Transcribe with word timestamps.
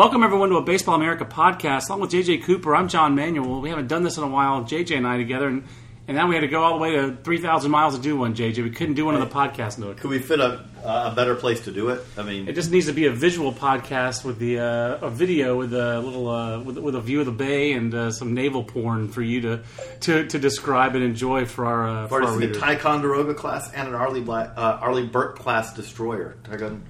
Welcome 0.00 0.22
everyone 0.22 0.48
to 0.48 0.56
a 0.56 0.62
Baseball 0.62 0.94
America 0.94 1.26
podcast. 1.26 1.90
Along 1.90 2.00
with 2.00 2.12
JJ 2.12 2.44
Cooper, 2.44 2.74
I'm 2.74 2.88
John 2.88 3.14
Manuel. 3.14 3.60
We 3.60 3.68
haven't 3.68 3.88
done 3.88 4.02
this 4.02 4.16
in 4.16 4.24
a 4.24 4.28
while, 4.28 4.64
JJ 4.64 4.96
and 4.96 5.06
I 5.06 5.18
together, 5.18 5.46
and, 5.46 5.62
and 6.08 6.16
now 6.16 6.26
we 6.26 6.34
had 6.34 6.40
to 6.40 6.48
go 6.48 6.62
all 6.62 6.72
the 6.72 6.78
way 6.78 6.92
to 6.92 7.16
3,000 7.16 7.70
miles 7.70 7.96
to 7.96 8.00
do 8.00 8.16
one, 8.16 8.34
JJ. 8.34 8.64
We 8.64 8.70
couldn't 8.70 8.94
do 8.94 9.04
one 9.04 9.14
on 9.14 9.20
the 9.20 9.26
podcast 9.26 9.76
note. 9.76 9.98
Could 9.98 10.08
we 10.08 10.18
fit 10.18 10.40
a, 10.40 10.64
a 10.82 11.12
better 11.14 11.34
place 11.34 11.60
to 11.66 11.70
do 11.70 11.90
it? 11.90 12.00
I 12.16 12.22
mean, 12.22 12.48
It 12.48 12.54
just 12.54 12.70
needs 12.70 12.86
to 12.86 12.94
be 12.94 13.08
a 13.08 13.12
visual 13.12 13.52
podcast 13.52 14.24
with 14.24 14.38
the 14.38 14.60
uh, 14.60 15.06
a 15.06 15.10
video 15.10 15.58
with 15.58 15.74
a 15.74 16.00
little 16.00 16.30
uh, 16.30 16.60
with, 16.60 16.78
with 16.78 16.94
a 16.94 17.00
view 17.02 17.20
of 17.20 17.26
the 17.26 17.32
bay 17.32 17.72
and 17.72 17.92
uh, 17.94 18.10
some 18.10 18.32
naval 18.32 18.64
porn 18.64 19.08
for 19.08 19.20
you 19.20 19.42
to 19.42 19.60
to, 20.00 20.26
to 20.26 20.38
describe 20.38 20.94
and 20.94 21.04
enjoy 21.04 21.44
for 21.44 21.66
our 21.66 21.86
uh, 21.86 22.08
for 22.08 22.22
our 22.22 22.28
seen 22.28 22.44
a 22.44 22.46
readers. 22.46 22.56
Ticonderoga 22.56 23.34
class 23.34 23.70
and 23.74 23.86
an 23.86 23.94
Arleigh, 23.94 24.22
Bla- 24.22 24.54
uh, 24.56 24.78
Arleigh 24.80 25.08
Burke 25.08 25.38
class 25.38 25.74
destroyer. 25.74 26.38
Ticonderoga 26.44 26.80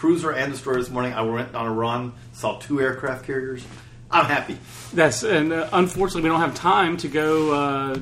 cruiser 0.00 0.30
and 0.30 0.50
destroyer 0.50 0.78
this 0.78 0.88
morning. 0.88 1.12
I 1.12 1.20
went 1.20 1.54
on 1.54 1.66
a 1.66 1.72
run, 1.72 2.14
saw 2.32 2.58
two 2.58 2.80
aircraft 2.80 3.26
carriers. 3.26 3.62
I'm 4.10 4.24
happy. 4.24 4.56
That's 4.94 5.22
and 5.22 5.52
uh, 5.52 5.68
unfortunately 5.74 6.22
we 6.22 6.30
don't 6.30 6.40
have 6.40 6.54
time 6.54 6.96
to 6.98 7.08
go 7.08 7.52
uh, 7.52 7.98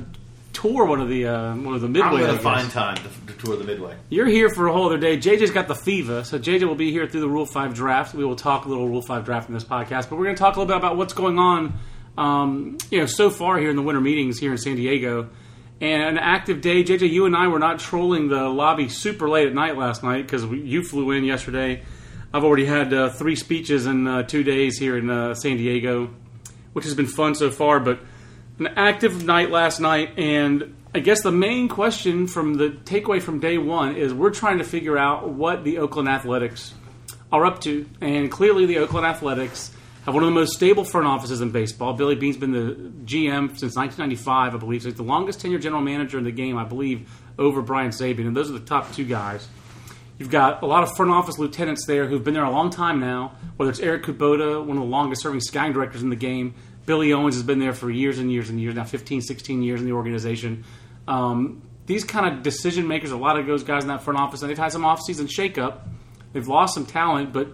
tour 0.53 0.85
one 0.85 1.01
of 1.01 1.09
the 1.09 1.27
uh, 1.27 1.55
one 1.57 1.75
of 1.75 1.81
the 1.81 1.89
midway. 1.89 2.07
I'm 2.07 2.17
going 2.17 2.37
to 2.37 2.41
find 2.41 2.71
time 2.71 2.95
to, 2.95 3.33
to 3.33 3.45
tour 3.45 3.57
the 3.57 3.65
Midway. 3.65 3.97
You're 4.07 4.27
here 4.27 4.49
for 4.49 4.67
a 4.67 4.71
whole 4.71 4.85
other 4.85 4.97
day. 4.97 5.17
JJ's 5.17 5.51
got 5.51 5.67
the 5.67 5.75
fever, 5.75 6.23
so 6.23 6.39
JJ 6.39 6.63
will 6.63 6.75
be 6.75 6.89
here 6.89 7.05
through 7.05 7.19
the 7.19 7.29
Rule 7.29 7.45
5 7.45 7.73
draft. 7.73 8.15
We 8.15 8.23
will 8.23 8.37
talk 8.37 8.63
a 8.63 8.69
little 8.69 8.87
Rule 8.87 9.01
5 9.01 9.25
draft 9.25 9.49
in 9.49 9.53
this 9.53 9.65
podcast, 9.65 10.09
but 10.09 10.17
we're 10.17 10.25
going 10.25 10.37
to 10.37 10.39
talk 10.39 10.55
a 10.55 10.59
little 10.59 10.73
bit 10.73 10.77
about 10.77 10.95
what's 10.95 11.13
going 11.13 11.37
on 11.37 11.77
um, 12.17 12.77
you 12.91 12.99
know, 12.99 13.05
so 13.05 13.29
far 13.29 13.57
here 13.57 13.69
in 13.69 13.75
the 13.75 13.81
winter 13.81 14.01
meetings 14.01 14.39
here 14.39 14.51
in 14.51 14.57
San 14.57 14.75
Diego. 14.75 15.29
And 15.81 16.03
an 16.03 16.17
active 16.17 16.59
day. 16.59 16.83
JJ, 16.83 17.09
you 17.09 17.25
and 17.25 17.35
I 17.35 17.47
were 17.47 17.59
not 17.59 17.79
trolling 17.79 18.27
the 18.27 18.49
lobby 18.49 18.89
super 18.89 19.29
late 19.29 19.47
at 19.47 19.53
night 19.53 19.77
last 19.77 20.03
night 20.03 20.23
because 20.23 20.43
you 20.43 20.83
flew 20.83 21.11
in 21.11 21.23
yesterday. 21.23 21.83
I've 22.33 22.43
already 22.43 22.65
had 22.65 22.93
uh, 22.93 23.09
three 23.09 23.35
speeches 23.35 23.85
in 23.85 24.05
uh, 24.05 24.23
two 24.23 24.43
days 24.43 24.77
here 24.77 24.97
in 24.97 25.09
uh, 25.09 25.33
San 25.33 25.57
Diego, 25.57 26.13
which 26.73 26.85
has 26.85 26.93
been 26.93 27.07
fun 27.07 27.33
so 27.33 27.49
far, 27.49 27.79
but 27.79 27.99
an 28.59 28.67
active 28.75 29.23
night 29.25 29.49
last 29.49 29.79
night, 29.79 30.19
and 30.19 30.75
I 30.93 30.99
guess 30.99 31.23
the 31.23 31.31
main 31.31 31.69
question 31.69 32.27
from 32.27 32.55
the 32.55 32.69
takeaway 32.69 33.21
from 33.21 33.39
day 33.39 33.57
one 33.57 33.95
is 33.95 34.13
we're 34.13 34.31
trying 34.31 34.57
to 34.57 34.63
figure 34.63 34.97
out 34.97 35.29
what 35.29 35.63
the 35.63 35.77
Oakland 35.77 36.09
Athletics 36.09 36.73
are 37.31 37.45
up 37.45 37.61
to, 37.61 37.89
and 38.01 38.29
clearly 38.29 38.65
the 38.65 38.79
Oakland 38.79 39.05
Athletics 39.05 39.71
one 40.13 40.23
of 40.23 40.27
the 40.27 40.35
most 40.35 40.53
stable 40.53 40.83
front 40.83 41.07
offices 41.07 41.41
in 41.41 41.51
baseball. 41.51 41.93
Billy 41.93 42.15
Beane's 42.15 42.37
been 42.37 42.51
the 42.51 42.75
GM 43.05 43.57
since 43.57 43.75
1995, 43.75 44.55
I 44.55 44.57
believe. 44.57 44.81
So 44.83 44.89
he's 44.89 44.97
the 44.97 45.03
longest 45.03 45.39
tenured 45.39 45.61
general 45.61 45.81
manager 45.81 46.17
in 46.17 46.23
the 46.23 46.31
game, 46.31 46.57
I 46.57 46.63
believe, 46.63 47.09
over 47.37 47.61
Brian 47.61 47.91
Sabean, 47.91 48.27
and 48.27 48.35
those 48.35 48.49
are 48.49 48.53
the 48.53 48.59
top 48.59 48.93
two 48.93 49.05
guys. 49.05 49.47
You've 50.17 50.29
got 50.29 50.63
a 50.63 50.65
lot 50.65 50.83
of 50.83 50.95
front 50.95 51.11
office 51.11 51.39
lieutenants 51.39 51.85
there 51.85 52.05
who've 52.05 52.23
been 52.23 52.33
there 52.33 52.43
a 52.43 52.51
long 52.51 52.69
time 52.69 52.99
now, 52.99 53.35
whether 53.55 53.71
it's 53.71 53.79
Eric 53.79 54.03
Kubota, 54.03 54.59
one 54.59 54.77
of 54.77 54.83
the 54.83 54.89
longest 54.89 55.21
serving 55.21 55.39
scouting 55.39 55.71
directors 55.71 56.03
in 56.03 56.09
the 56.09 56.17
game. 56.17 56.55
Billy 56.85 57.13
Owens 57.13 57.35
has 57.35 57.43
been 57.43 57.59
there 57.59 57.73
for 57.73 57.89
years 57.89 58.19
and 58.19 58.31
years 58.31 58.49
and 58.49 58.59
years, 58.59 58.75
now 58.75 58.83
15, 58.83 59.21
16 59.21 59.61
years 59.63 59.79
in 59.79 59.85
the 59.85 59.93
organization. 59.93 60.65
Um, 61.07 61.61
these 61.85 62.03
kind 62.03 62.31
of 62.31 62.43
decision 62.43 62.87
makers, 62.87 63.11
a 63.11 63.17
lot 63.17 63.39
of 63.39 63.47
those 63.47 63.63
guys 63.63 63.83
in 63.83 63.87
that 63.87 64.03
front 64.03 64.19
office, 64.19 64.41
and 64.41 64.49
they've 64.49 64.57
had 64.57 64.71
some 64.71 64.83
offseason 64.83 65.27
shakeup. 65.27 65.79
They've 66.33 66.47
lost 66.47 66.73
some 66.73 66.85
talent, 66.85 67.31
but 67.31 67.49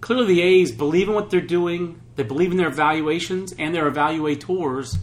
clearly 0.00 0.26
the 0.34 0.42
A's 0.42 0.72
believe 0.72 1.08
in 1.08 1.14
what 1.14 1.30
they're 1.30 1.40
doing. 1.40 2.00
They 2.16 2.22
believe 2.22 2.50
in 2.50 2.56
their 2.56 2.68
evaluations 2.68 3.54
and 3.58 3.74
their 3.74 3.90
evaluators, 3.90 4.96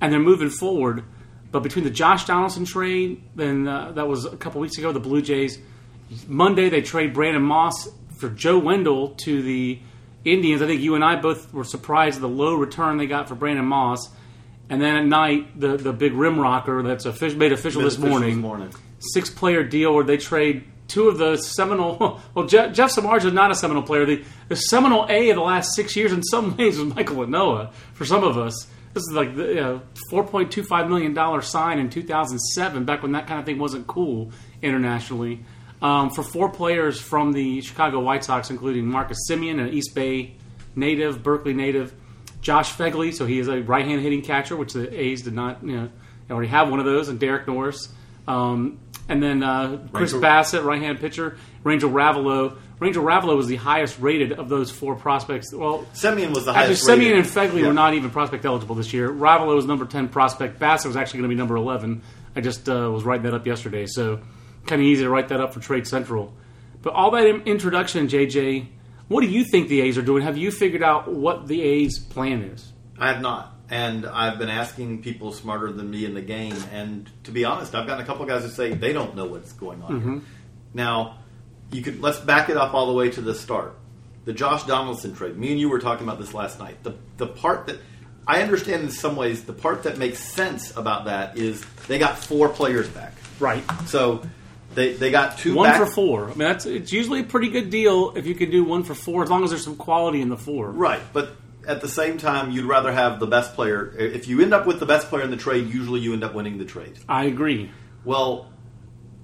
and 0.00 0.12
they're 0.12 0.20
moving 0.20 0.50
forward. 0.50 1.04
But 1.50 1.62
between 1.62 1.84
the 1.84 1.90
Josh 1.90 2.24
Donaldson 2.24 2.64
trade, 2.64 3.22
then 3.34 3.68
uh, 3.68 3.92
that 3.92 4.08
was 4.08 4.24
a 4.24 4.36
couple 4.36 4.60
weeks 4.60 4.76
ago, 4.76 4.92
the 4.92 5.00
Blue 5.00 5.22
Jays. 5.22 5.58
Monday 6.26 6.68
they 6.68 6.82
trade 6.82 7.14
Brandon 7.14 7.42
Moss 7.42 7.88
for 8.18 8.28
Joe 8.28 8.58
Wendle 8.58 9.10
to 9.24 9.42
the 9.42 9.78
Indians. 10.24 10.62
I 10.62 10.66
think 10.66 10.80
you 10.80 10.94
and 10.94 11.04
I 11.04 11.16
both 11.16 11.52
were 11.52 11.64
surprised 11.64 12.16
at 12.16 12.22
the 12.22 12.28
low 12.28 12.54
return 12.54 12.96
they 12.96 13.06
got 13.06 13.28
for 13.28 13.34
Brandon 13.34 13.64
Moss. 13.64 14.10
And 14.68 14.80
then 14.80 14.96
at 14.96 15.04
night, 15.04 15.60
the 15.60 15.76
the 15.76 15.92
big 15.92 16.14
rim 16.14 16.40
rocker 16.40 16.82
that's 16.82 17.04
official, 17.04 17.38
made 17.38 17.52
official 17.52 17.82
Made 17.82 17.86
this 17.86 17.94
official 17.94 18.10
morning, 18.10 18.34
this 18.36 18.42
morning. 18.42 18.74
six 18.98 19.30
player 19.30 19.62
deal 19.62 19.94
where 19.94 20.04
they 20.04 20.16
trade 20.16 20.64
two 20.94 21.08
of 21.08 21.18
the 21.18 21.36
seminal. 21.36 22.20
Well, 22.34 22.46
Jeff, 22.46 22.72
Jeff 22.72 22.96
is 22.96 23.32
not 23.32 23.50
a 23.50 23.54
seminal 23.54 23.82
player. 23.82 24.06
The, 24.06 24.24
the 24.48 24.56
seminal 24.56 25.06
A 25.08 25.30
of 25.30 25.36
the 25.36 25.42
last 25.42 25.74
six 25.74 25.94
years, 25.94 26.12
in 26.12 26.22
some 26.22 26.56
ways, 26.56 26.78
was 26.78 26.94
Michael 26.94 27.16
Ynoa. 27.16 27.72
For 27.92 28.04
some 28.04 28.24
of 28.24 28.38
us, 28.38 28.66
this 28.92 29.02
is 29.02 29.12
like 29.12 29.36
the 29.36 29.46
you 29.46 29.54
know, 29.56 29.82
four 30.10 30.24
point 30.24 30.50
two 30.50 30.64
five 30.64 30.88
million 30.88 31.12
dollar 31.12 31.42
sign 31.42 31.78
in 31.78 31.90
two 31.90 32.02
thousand 32.02 32.38
seven, 32.38 32.84
back 32.84 33.02
when 33.02 33.12
that 33.12 33.26
kind 33.26 33.40
of 33.40 33.46
thing 33.46 33.58
wasn't 33.58 33.86
cool 33.86 34.32
internationally. 34.62 35.44
Um, 35.82 36.10
for 36.10 36.22
four 36.22 36.48
players 36.48 36.98
from 36.98 37.32
the 37.32 37.60
Chicago 37.60 38.00
White 38.00 38.24
Sox, 38.24 38.50
including 38.50 38.86
Marcus 38.86 39.18
Semien, 39.28 39.60
an 39.60 39.68
East 39.68 39.94
Bay 39.94 40.34
native, 40.74 41.22
Berkeley 41.22 41.52
native, 41.52 41.92
Josh 42.40 42.72
Phegley, 42.72 43.12
so 43.12 43.26
he 43.26 43.38
is 43.38 43.48
a 43.48 43.60
right-hand 43.60 44.00
hitting 44.00 44.22
catcher, 44.22 44.56
which 44.56 44.72
the 44.72 44.88
A's 44.98 45.22
did 45.22 45.34
not, 45.34 45.62
you 45.62 45.76
know, 45.76 45.90
already 46.30 46.48
have 46.48 46.70
one 46.70 46.78
of 46.78 46.86
those, 46.86 47.08
and 47.08 47.20
Derek 47.20 47.46
Norris, 47.46 47.92
um, 48.26 48.78
and 49.08 49.22
then 49.22 49.42
uh, 49.42 49.86
Chris 49.92 50.12
Rangel- 50.12 50.20
Bassitt, 50.22 50.64
right-hand 50.64 51.00
pitcher, 51.00 51.36
Rangel 51.64 51.92
Ravelo. 51.92 52.56
Rangel 52.80 53.02
Ravelo 53.04 53.36
was 53.36 53.46
the 53.46 53.56
highest 53.56 53.98
rated 54.00 54.32
of 54.32 54.48
those 54.48 54.70
four 54.70 54.94
prospects. 54.96 55.52
Well, 55.54 55.86
Semien 55.94 56.34
was 56.34 56.44
the 56.44 56.52
highest. 56.52 56.88
actually. 56.88 57.04
Semien 57.06 57.16
and. 57.16 57.26
Phegley 57.26 57.60
Yeah. 57.60 57.68
were 57.68 57.72
not 57.72 57.94
even 57.94 58.10
prospect 58.10 58.44
eligible 58.44 58.74
this 58.74 58.92
year. 58.92 59.08
Ravelo 59.10 59.54
was 59.54 59.64
number 59.66 59.84
ten 59.86 60.08
prospect. 60.08 60.58
Bassitt 60.58 60.86
was 60.86 60.96
actually 60.96 61.18
going 61.20 61.30
to 61.30 61.34
be 61.34 61.38
number 61.38 61.56
eleven. 61.56 62.02
I 62.36 62.40
just 62.40 62.68
uh, 62.68 62.90
was 62.92 63.04
writing 63.04 63.24
that 63.24 63.34
up 63.34 63.46
yesterday, 63.46 63.86
so 63.86 64.18
kind 64.66 64.80
of 64.82 64.86
easy 64.86 65.04
to 65.04 65.10
write 65.10 65.28
that 65.28 65.40
up 65.40 65.54
for 65.54 65.60
Trade 65.60 65.86
Central. 65.86 66.34
But 66.82 66.94
all 66.94 67.12
that 67.12 67.26
in- 67.26 67.42
introduction, 67.42 68.08
JJ, 68.08 68.66
what 69.08 69.20
do 69.20 69.28
you 69.28 69.44
think 69.44 69.68
the 69.68 69.82
A's 69.82 69.96
are 69.96 70.02
doing? 70.02 70.22
Have 70.24 70.36
you 70.36 70.50
figured 70.50 70.82
out 70.82 71.06
what 71.10 71.46
the 71.46 71.62
A's 71.62 71.98
plan 71.98 72.42
is? 72.42 72.72
I 72.98 73.08
have 73.12 73.22
not. 73.22 73.52
And 73.70 74.04
I've 74.04 74.38
been 74.38 74.50
asking 74.50 75.02
people 75.02 75.32
smarter 75.32 75.72
than 75.72 75.90
me 75.90 76.04
in 76.04 76.14
the 76.14 76.20
game. 76.20 76.56
And 76.72 77.10
to 77.24 77.30
be 77.30 77.44
honest, 77.44 77.74
I've 77.74 77.86
gotten 77.86 78.04
a 78.04 78.06
couple 78.06 78.26
guys 78.26 78.42
that 78.42 78.50
say 78.50 78.74
they 78.74 78.92
don't 78.92 79.16
know 79.16 79.24
what's 79.24 79.52
going 79.52 79.82
on 79.82 79.90
here. 79.90 80.00
Mm-hmm. 80.00 80.18
Now, 80.74 81.18
you 81.72 81.82
could 81.82 82.00
let's 82.00 82.20
back 82.20 82.50
it 82.50 82.56
up 82.56 82.74
all 82.74 82.86
the 82.86 82.92
way 82.92 83.10
to 83.10 83.20
the 83.20 83.34
start. 83.34 83.74
The 84.26 84.32
Josh 84.32 84.64
Donaldson 84.64 85.14
trade. 85.14 85.36
Me 85.36 85.50
and 85.50 85.60
you 85.60 85.68
were 85.68 85.78
talking 85.78 86.06
about 86.06 86.18
this 86.18 86.34
last 86.34 86.58
night. 86.58 86.82
The 86.82 86.94
the 87.16 87.26
part 87.26 87.66
that 87.66 87.78
I 88.26 88.42
understand 88.42 88.82
in 88.82 88.90
some 88.90 89.16
ways, 89.16 89.44
the 89.44 89.52
part 89.52 89.82
that 89.84 89.98
makes 89.98 90.18
sense 90.18 90.76
about 90.76 91.06
that 91.06 91.36
is 91.38 91.64
they 91.88 91.98
got 91.98 92.18
four 92.18 92.48
players 92.48 92.88
back. 92.88 93.14
Right. 93.38 93.64
So 93.86 94.22
they 94.74 94.94
they 94.94 95.10
got 95.10 95.38
two 95.38 95.54
One 95.54 95.70
back. 95.70 95.78
for 95.78 95.86
four. 95.86 96.24
I 96.24 96.28
mean, 96.28 96.38
that's 96.38 96.66
it's 96.66 96.92
usually 96.92 97.20
a 97.20 97.24
pretty 97.24 97.48
good 97.48 97.70
deal 97.70 98.16
if 98.16 98.26
you 98.26 98.34
can 98.34 98.50
do 98.50 98.64
one 98.64 98.82
for 98.82 98.94
four, 98.94 99.22
as 99.22 99.30
long 99.30 99.44
as 99.44 99.50
there's 99.50 99.64
some 99.64 99.76
quality 99.76 100.20
in 100.20 100.28
the 100.28 100.36
four. 100.36 100.70
Right, 100.70 101.02
but 101.12 101.36
at 101.66 101.80
the 101.80 101.88
same 101.88 102.18
time, 102.18 102.50
you'd 102.50 102.64
rather 102.66 102.92
have 102.92 103.20
the 103.20 103.26
best 103.26 103.54
player. 103.54 103.92
If 103.96 104.28
you 104.28 104.40
end 104.40 104.52
up 104.54 104.66
with 104.66 104.80
the 104.80 104.86
best 104.86 105.08
player 105.08 105.22
in 105.22 105.30
the 105.30 105.36
trade, 105.36 105.68
usually 105.72 106.00
you 106.00 106.12
end 106.12 106.24
up 106.24 106.34
winning 106.34 106.58
the 106.58 106.64
trade. 106.64 106.98
I 107.08 107.24
agree. 107.24 107.70
Well, 108.04 108.50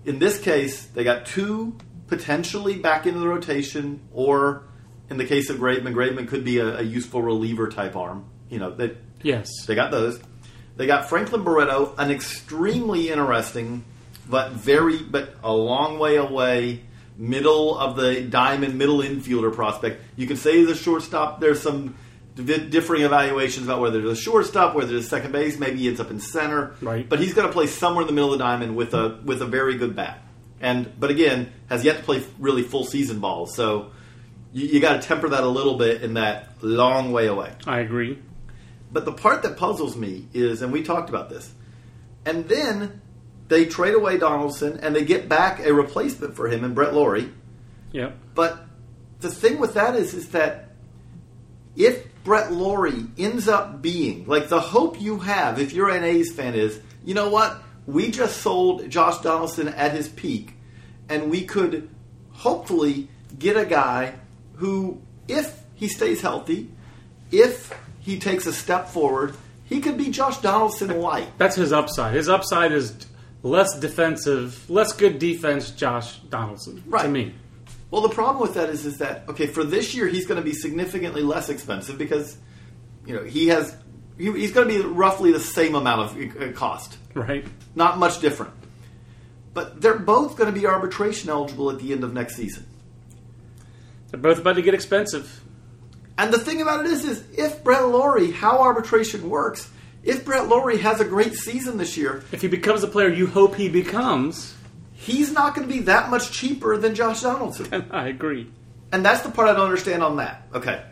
in 0.04 0.18
this 0.18 0.40
case, 0.40 0.84
they 0.86 1.04
got 1.04 1.26
two 1.26 1.76
potentially 2.06 2.78
back 2.78 3.06
into 3.06 3.20
the 3.20 3.28
rotation, 3.28 4.00
or 4.12 4.64
in 5.08 5.16
the 5.16 5.24
case 5.24 5.50
of 5.50 5.58
Graveman, 5.58 5.94
Graveman 5.94 6.26
could 6.28 6.44
be 6.44 6.58
a, 6.58 6.78
a 6.78 6.82
useful 6.82 7.22
reliever 7.22 7.68
type 7.68 7.96
arm. 7.96 8.24
You 8.48 8.58
know, 8.58 8.74
they 8.74 8.96
Yes. 9.22 9.48
they 9.66 9.74
got 9.74 9.90
those. 9.90 10.20
They 10.76 10.86
got 10.86 11.08
Franklin 11.08 11.44
Barreto, 11.44 11.94
an 11.98 12.10
extremely 12.10 13.10
interesting, 13.10 13.84
but 14.28 14.52
very 14.52 15.02
but 15.02 15.34
a 15.42 15.52
long 15.52 15.98
way 15.98 16.16
away, 16.16 16.80
middle 17.18 17.76
of 17.78 17.96
the 17.96 18.22
diamond, 18.22 18.78
middle 18.78 18.98
infielder 19.00 19.52
prospect. 19.54 20.02
You 20.16 20.26
can 20.26 20.36
say 20.36 20.56
he's 20.58 20.70
a 20.70 20.74
shortstop. 20.74 21.40
There's 21.40 21.60
some 21.60 21.96
differing 22.34 23.02
evaluations 23.02 23.66
about 23.66 23.80
whether 23.80 24.00
it's 24.00 24.18
a 24.18 24.22
shortstop, 24.22 24.74
whether 24.74 24.96
it's 24.96 25.08
second 25.08 25.32
base. 25.32 25.58
Maybe 25.58 25.78
he 25.78 25.88
ends 25.88 26.00
up 26.00 26.10
in 26.10 26.20
center. 26.20 26.74
Right. 26.80 27.08
But 27.08 27.18
he's 27.18 27.34
going 27.34 27.46
to 27.46 27.52
play 27.52 27.66
somewhere 27.66 28.02
in 28.02 28.06
the 28.06 28.12
middle 28.12 28.32
of 28.32 28.38
the 28.38 28.44
diamond 28.44 28.76
with 28.76 28.94
a 28.94 29.20
with 29.24 29.42
a 29.42 29.46
very 29.46 29.76
good 29.76 29.96
bat. 29.96 30.22
And 30.60 30.98
but 30.98 31.10
again, 31.10 31.52
has 31.68 31.84
yet 31.84 31.98
to 31.98 32.02
play 32.02 32.22
really 32.38 32.62
full 32.62 32.84
season 32.84 33.20
ball. 33.20 33.46
So 33.46 33.92
you, 34.52 34.66
you 34.66 34.80
got 34.80 35.00
to 35.00 35.08
temper 35.08 35.28
that 35.30 35.42
a 35.42 35.48
little 35.48 35.76
bit 35.76 36.02
in 36.02 36.14
that 36.14 36.62
long 36.62 37.12
way 37.12 37.26
away. 37.26 37.52
I 37.66 37.80
agree. 37.80 38.18
But 38.92 39.04
the 39.04 39.12
part 39.12 39.42
that 39.42 39.56
puzzles 39.56 39.96
me 39.96 40.26
is, 40.32 40.62
and 40.62 40.72
we 40.72 40.82
talked 40.82 41.08
about 41.08 41.30
this, 41.30 41.52
and 42.24 42.48
then 42.48 43.00
they 43.48 43.66
trade 43.66 43.94
away 43.94 44.16
Donaldson 44.16 44.78
and 44.80 44.94
they 44.94 45.04
get 45.04 45.28
back 45.28 45.60
a 45.60 45.74
replacement 45.74 46.36
for 46.36 46.48
him 46.48 46.64
in 46.64 46.72
Brett 46.72 46.94
Lawrie. 46.94 47.32
Yep. 47.92 48.16
But 48.34 48.64
the 49.20 49.30
thing 49.30 49.58
with 49.58 49.74
that 49.74 49.96
is, 49.96 50.14
is 50.14 50.28
that 50.30 50.69
if 51.76 52.06
Brett 52.24 52.52
Lawrie 52.52 53.06
ends 53.18 53.48
up 53.48 53.80
being 53.80 54.26
like 54.26 54.48
the 54.48 54.60
hope 54.60 55.00
you 55.00 55.18
have, 55.20 55.58
if 55.58 55.72
you're 55.72 55.88
an 55.90 56.04
A's 56.04 56.32
fan, 56.32 56.54
is 56.54 56.80
you 57.04 57.14
know 57.14 57.30
what 57.30 57.62
we 57.86 58.10
just 58.10 58.38
sold 58.42 58.88
Josh 58.90 59.18
Donaldson 59.18 59.68
at 59.68 59.92
his 59.92 60.08
peak, 60.08 60.54
and 61.08 61.30
we 61.30 61.44
could 61.44 61.88
hopefully 62.32 63.08
get 63.38 63.56
a 63.56 63.64
guy 63.64 64.14
who, 64.56 65.00
if 65.28 65.60
he 65.74 65.88
stays 65.88 66.20
healthy, 66.20 66.70
if 67.30 67.72
he 68.00 68.18
takes 68.18 68.46
a 68.46 68.52
step 68.52 68.88
forward, 68.88 69.34
he 69.64 69.80
could 69.80 69.96
be 69.96 70.10
Josh 70.10 70.38
Donaldson 70.38 71.00
light. 71.00 71.28
That's 71.38 71.56
his 71.56 71.72
upside. 71.72 72.14
His 72.14 72.28
upside 72.28 72.72
is 72.72 72.94
less 73.42 73.78
defensive, 73.78 74.68
less 74.68 74.92
good 74.92 75.18
defense. 75.18 75.70
Josh 75.70 76.18
Donaldson, 76.28 76.82
to 76.82 76.90
Right. 76.90 77.08
me. 77.10 77.34
Well, 77.90 78.02
the 78.02 78.08
problem 78.08 78.40
with 78.40 78.54
that 78.54 78.68
is, 78.68 78.86
is 78.86 78.98
that 78.98 79.28
okay 79.28 79.46
for 79.46 79.64
this 79.64 79.94
year 79.94 80.06
he's 80.06 80.26
going 80.26 80.40
to 80.40 80.44
be 80.44 80.52
significantly 80.54 81.22
less 81.22 81.48
expensive 81.48 81.98
because 81.98 82.36
you 83.06 83.14
know 83.16 83.24
he 83.24 83.48
has 83.48 83.76
he, 84.16 84.30
he's 84.32 84.52
going 84.52 84.68
to 84.68 84.74
be 84.74 84.80
roughly 84.86 85.32
the 85.32 85.40
same 85.40 85.74
amount 85.74 86.00
of 86.02 86.42
uh, 86.42 86.52
cost, 86.52 86.98
Right. 87.14 87.44
not 87.74 87.98
much 87.98 88.20
different. 88.20 88.52
But 89.52 89.80
they're 89.80 89.98
both 89.98 90.36
going 90.36 90.52
to 90.52 90.58
be 90.58 90.66
arbitration 90.66 91.30
eligible 91.30 91.70
at 91.70 91.80
the 91.80 91.92
end 91.92 92.04
of 92.04 92.12
next 92.12 92.36
season. 92.36 92.66
They're 94.10 94.20
both 94.20 94.38
about 94.38 94.54
to 94.56 94.62
get 94.62 94.74
expensive. 94.74 95.40
And 96.18 96.32
the 96.32 96.38
thing 96.38 96.60
about 96.60 96.84
it 96.84 96.92
is, 96.92 97.04
is 97.04 97.24
if 97.36 97.64
Brett 97.64 97.82
Lawrie, 97.88 98.30
how 98.30 98.60
arbitration 98.60 99.28
works, 99.30 99.68
if 100.02 100.24
Brett 100.24 100.48
Lawrie 100.48 100.78
has 100.78 101.00
a 101.00 101.04
great 101.04 101.34
season 101.34 101.78
this 101.78 101.96
year, 101.96 102.22
If 102.30 102.42
he 102.42 102.48
becomes 102.48 102.82
the 102.82 102.88
player 102.88 103.08
you 103.08 103.26
hope 103.26 103.54
he 103.54 103.68
becomes, 103.68 104.54
he's 105.00 105.32
not 105.32 105.54
going 105.54 105.66
to 105.66 105.72
be 105.72 105.80
that 105.82 106.10
much 106.10 106.30
cheaper 106.30 106.76
than 106.76 106.94
Josh 106.94 107.22
Donaldson. 107.22 107.86
I 107.90 108.08
agree. 108.08 108.50
And 108.92 109.04
that's 109.04 109.22
the 109.22 109.30
part 109.30 109.48
I 109.48 109.52
don't 109.54 109.64
understand 109.64 110.02
on 110.02 110.16
that. 110.16 110.42
Okay. 110.54 110.84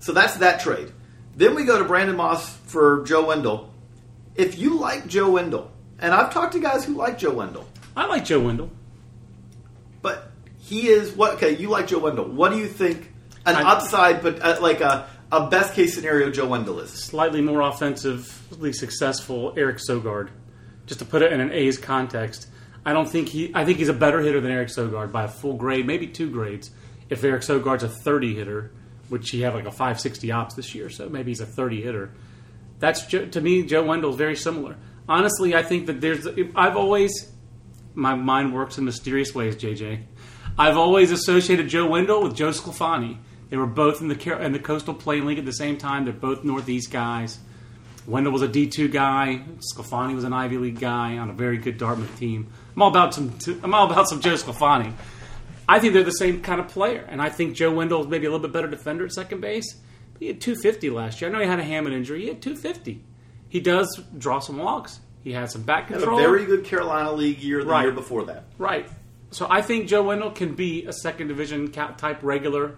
So 0.00 0.12
that's 0.12 0.36
that 0.36 0.60
trade. 0.60 0.92
Then 1.36 1.54
we 1.54 1.64
go 1.64 1.78
to 1.78 1.84
Brandon 1.84 2.16
Moss 2.16 2.54
for 2.66 3.04
Joe 3.04 3.26
Wendle. 3.26 3.72
If 4.36 4.58
you 4.58 4.78
like 4.78 5.06
Joe 5.06 5.30
Wendle, 5.30 5.70
and 5.98 6.12
I've 6.12 6.32
talked 6.32 6.52
to 6.52 6.60
guys 6.60 6.84
who 6.84 6.94
like 6.94 7.18
Joe 7.18 7.32
Wendle, 7.34 7.66
I 7.96 8.06
like 8.06 8.24
Joe 8.24 8.40
Wendle. 8.40 8.70
but 10.02 10.30
he 10.58 10.88
is 10.88 11.12
what? 11.12 11.34
Okay, 11.34 11.56
you 11.56 11.68
like 11.70 11.86
Joe 11.86 12.00
Wendle. 12.00 12.26
What 12.26 12.50
do 12.52 12.58
you 12.58 12.66
think 12.66 13.12
an 13.46 13.54
I- 13.56 13.62
upside, 13.72 14.22
but 14.22 14.40
uh, 14.42 14.58
like 14.60 14.80
a, 14.80 15.08
a 15.32 15.48
best 15.48 15.74
case 15.74 15.94
scenario 15.94 16.30
Joe 16.30 16.46
Wendle 16.48 16.80
is? 16.80 16.90
Slightly 16.90 17.40
more 17.40 17.60
offensively 17.62 18.72
successful 18.72 19.54
Eric 19.56 19.78
Sogard. 19.78 20.28
Just 20.86 21.00
to 21.00 21.06
put 21.06 21.22
it 21.22 21.32
in 21.32 21.40
an 21.40 21.50
A's 21.52 21.78
context, 21.78 22.48
I 22.84 22.92
don't 22.92 23.08
think 23.08 23.28
he. 23.28 23.50
I 23.54 23.64
think 23.64 23.78
he's 23.78 23.88
a 23.88 23.94
better 23.94 24.20
hitter 24.20 24.40
than 24.40 24.50
Eric 24.50 24.68
Sogard 24.68 25.12
by 25.12 25.24
a 25.24 25.28
full 25.28 25.54
grade, 25.54 25.86
maybe 25.86 26.06
two 26.06 26.30
grades. 26.30 26.70
If 27.08 27.22
Eric 27.24 27.42
Sogard's 27.42 27.82
a 27.82 27.88
30 27.88 28.34
hitter, 28.34 28.72
which 29.08 29.30
he 29.30 29.42
had 29.42 29.54
like 29.54 29.66
a 29.66 29.70
560 29.70 30.32
ops 30.32 30.54
this 30.54 30.74
year, 30.74 30.90
so 30.90 31.08
maybe 31.08 31.30
he's 31.30 31.40
a 31.40 31.46
30 31.46 31.82
hitter. 31.82 32.12
That's 32.78 33.04
to 33.06 33.40
me, 33.40 33.64
Joe 33.64 33.84
Wendle's 33.84 34.16
very 34.16 34.36
similar. 34.36 34.76
Honestly, 35.08 35.54
I 35.54 35.62
think 35.62 35.86
that 35.86 36.00
there's. 36.00 36.26
I've 36.54 36.76
always 36.76 37.32
my 37.94 38.14
mind 38.14 38.54
works 38.54 38.78
in 38.78 38.84
mysterious 38.84 39.34
ways, 39.34 39.56
JJ. 39.56 40.02
I've 40.58 40.76
always 40.76 41.10
associated 41.10 41.68
Joe 41.68 41.88
Wendle 41.88 42.22
with 42.22 42.34
Joe 42.34 42.50
Sclafani. 42.50 43.18
They 43.50 43.56
were 43.56 43.66
both 43.66 44.00
in 44.00 44.08
the 44.08 44.42
in 44.44 44.52
the 44.52 44.58
Coastal 44.58 44.94
Plain 44.94 45.26
League 45.26 45.38
at 45.38 45.44
the 45.44 45.52
same 45.52 45.76
time. 45.76 46.04
They're 46.04 46.12
both 46.12 46.44
Northeast 46.44 46.90
guys. 46.90 47.38
Wendle 48.06 48.32
was 48.32 48.42
a 48.42 48.48
D 48.48 48.66
two 48.68 48.88
guy. 48.88 49.42
Sclafani 49.74 50.14
was 50.14 50.24
an 50.24 50.32
Ivy 50.32 50.58
League 50.58 50.80
guy 50.80 51.16
on 51.18 51.30
a 51.30 51.32
very 51.32 51.56
good 51.58 51.78
Dartmouth 51.78 52.18
team. 52.18 52.50
I'm 52.76 52.82
all 52.82 52.90
about 52.90 53.14
some. 53.14 53.36
I'm 53.62 53.74
all 53.74 53.90
about 53.90 54.08
some 54.08 54.20
Joe 54.20 54.34
Sclafani. 54.34 54.92
I 55.66 55.78
think 55.78 55.94
they're 55.94 56.02
the 56.04 56.10
same 56.10 56.42
kind 56.42 56.60
of 56.60 56.68
player, 56.68 57.06
and 57.08 57.22
I 57.22 57.30
think 57.30 57.54
Joe 57.54 57.72
Wendle 57.72 58.02
is 58.02 58.06
maybe 58.08 58.26
a 58.26 58.30
little 58.30 58.46
bit 58.46 58.52
better 58.52 58.68
defender 58.68 59.06
at 59.06 59.12
second 59.12 59.40
base. 59.40 59.76
He 60.20 60.26
had 60.26 60.40
250 60.40 60.90
last 60.90 61.20
year. 61.20 61.30
I 61.30 61.32
know 61.32 61.40
he 61.40 61.46
had 61.46 61.58
a 61.58 61.64
Hammond 61.64 61.94
injury. 61.94 62.20
He 62.22 62.28
had 62.28 62.42
250. 62.42 63.02
He 63.48 63.60
does 63.60 64.00
draw 64.18 64.40
some 64.40 64.58
walks. 64.58 65.00
He 65.22 65.32
had 65.32 65.50
some 65.50 65.62
back 65.62 65.88
Had 65.88 66.02
a 66.02 66.16
very 66.16 66.44
good 66.44 66.64
Carolina 66.64 67.10
League 67.12 67.38
year 67.38 67.64
the 67.64 67.70
Right. 67.70 67.84
year 67.84 67.92
before 67.92 68.24
that. 68.26 68.44
Right. 68.58 68.86
So 69.30 69.46
I 69.48 69.62
think 69.62 69.88
Joe 69.88 70.02
Wendle 70.02 70.30
can 70.30 70.54
be 70.54 70.84
a 70.84 70.92
second 70.92 71.28
division 71.28 71.72
type 71.72 72.18
regular. 72.22 72.76